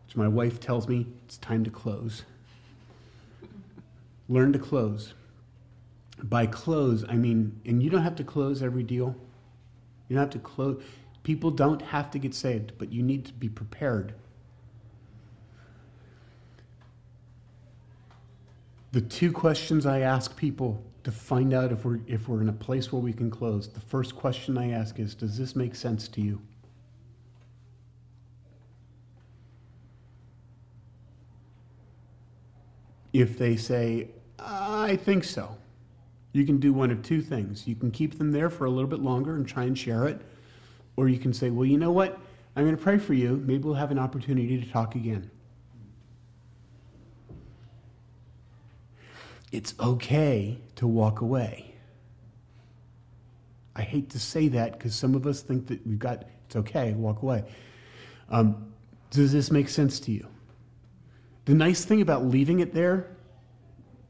[0.07, 2.25] Which my wife tells me it's time to close.
[4.29, 5.15] Learn to close.
[6.23, 9.15] By close, I mean, and you don't have to close every deal.
[10.09, 10.83] You don't have to close.
[11.23, 14.15] People don't have to get saved, but you need to be prepared.
[18.93, 22.55] The two questions I ask people to find out if we're, if we're in a
[22.55, 26.09] place where we can close, the first question I ask is Does this make sense
[26.09, 26.41] to you?
[33.13, 34.09] If they say,
[34.39, 35.57] I think so,
[36.33, 37.67] you can do one of two things.
[37.67, 40.21] You can keep them there for a little bit longer and try and share it,
[40.97, 42.19] or you can say, Well, you know what?
[42.57, 43.43] I'm going to pray for you.
[43.47, 45.31] Maybe we'll have an opportunity to talk again.
[49.53, 51.75] It's okay to walk away.
[53.77, 56.93] I hate to say that because some of us think that we've got, it's okay,
[56.95, 57.45] walk away.
[58.29, 58.73] Um,
[59.11, 60.27] does this make sense to you?
[61.45, 63.17] The nice thing about leaving it there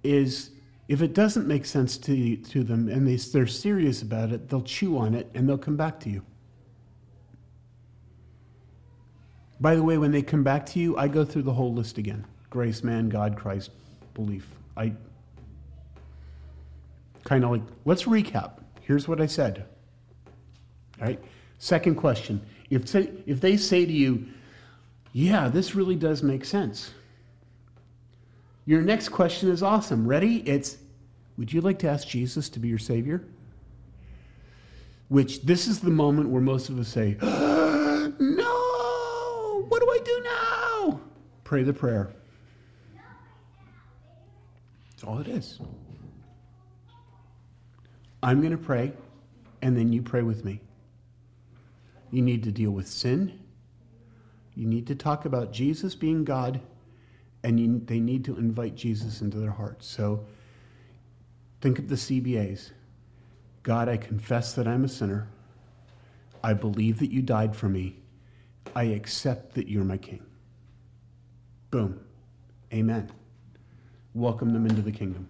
[0.02, 0.50] is
[0.88, 4.62] if it doesn't make sense to, to them and they, they're serious about it, they'll
[4.62, 6.22] chew on it and they'll come back to you.
[9.60, 11.98] By the way, when they come back to you, I go through the whole list
[11.98, 13.70] again grace, man, God, Christ,
[14.14, 14.48] belief.
[14.74, 14.94] I
[17.24, 18.52] kind of like, let's recap.
[18.80, 19.66] Here's what I said.
[20.98, 21.22] All right.
[21.58, 22.40] Second question.
[22.70, 24.26] If, if they say to you,
[25.12, 26.92] yeah, this really does make sense,
[28.68, 30.06] your next question is awesome.
[30.06, 30.46] Ready?
[30.46, 30.76] It's,
[31.38, 33.24] would you like to ask Jesus to be your Savior?
[35.08, 38.14] Which this is the moment where most of us say, no,
[39.70, 41.00] what do I do now?
[41.44, 42.10] Pray the prayer.
[44.90, 45.60] That's all it is.
[48.22, 48.92] I'm going to pray,
[49.62, 50.60] and then you pray with me.
[52.10, 53.40] You need to deal with sin.
[54.54, 56.60] You need to talk about Jesus being God,
[57.42, 59.86] and you, they need to invite Jesus into their hearts.
[59.86, 60.26] So
[61.60, 62.70] think of the CBAs
[63.62, 65.28] God, I confess that I'm a sinner.
[66.42, 67.96] I believe that you died for me.
[68.74, 70.24] I accept that you're my king.
[71.70, 72.00] Boom.
[72.72, 73.10] Amen.
[74.14, 75.28] Welcome them into the kingdom.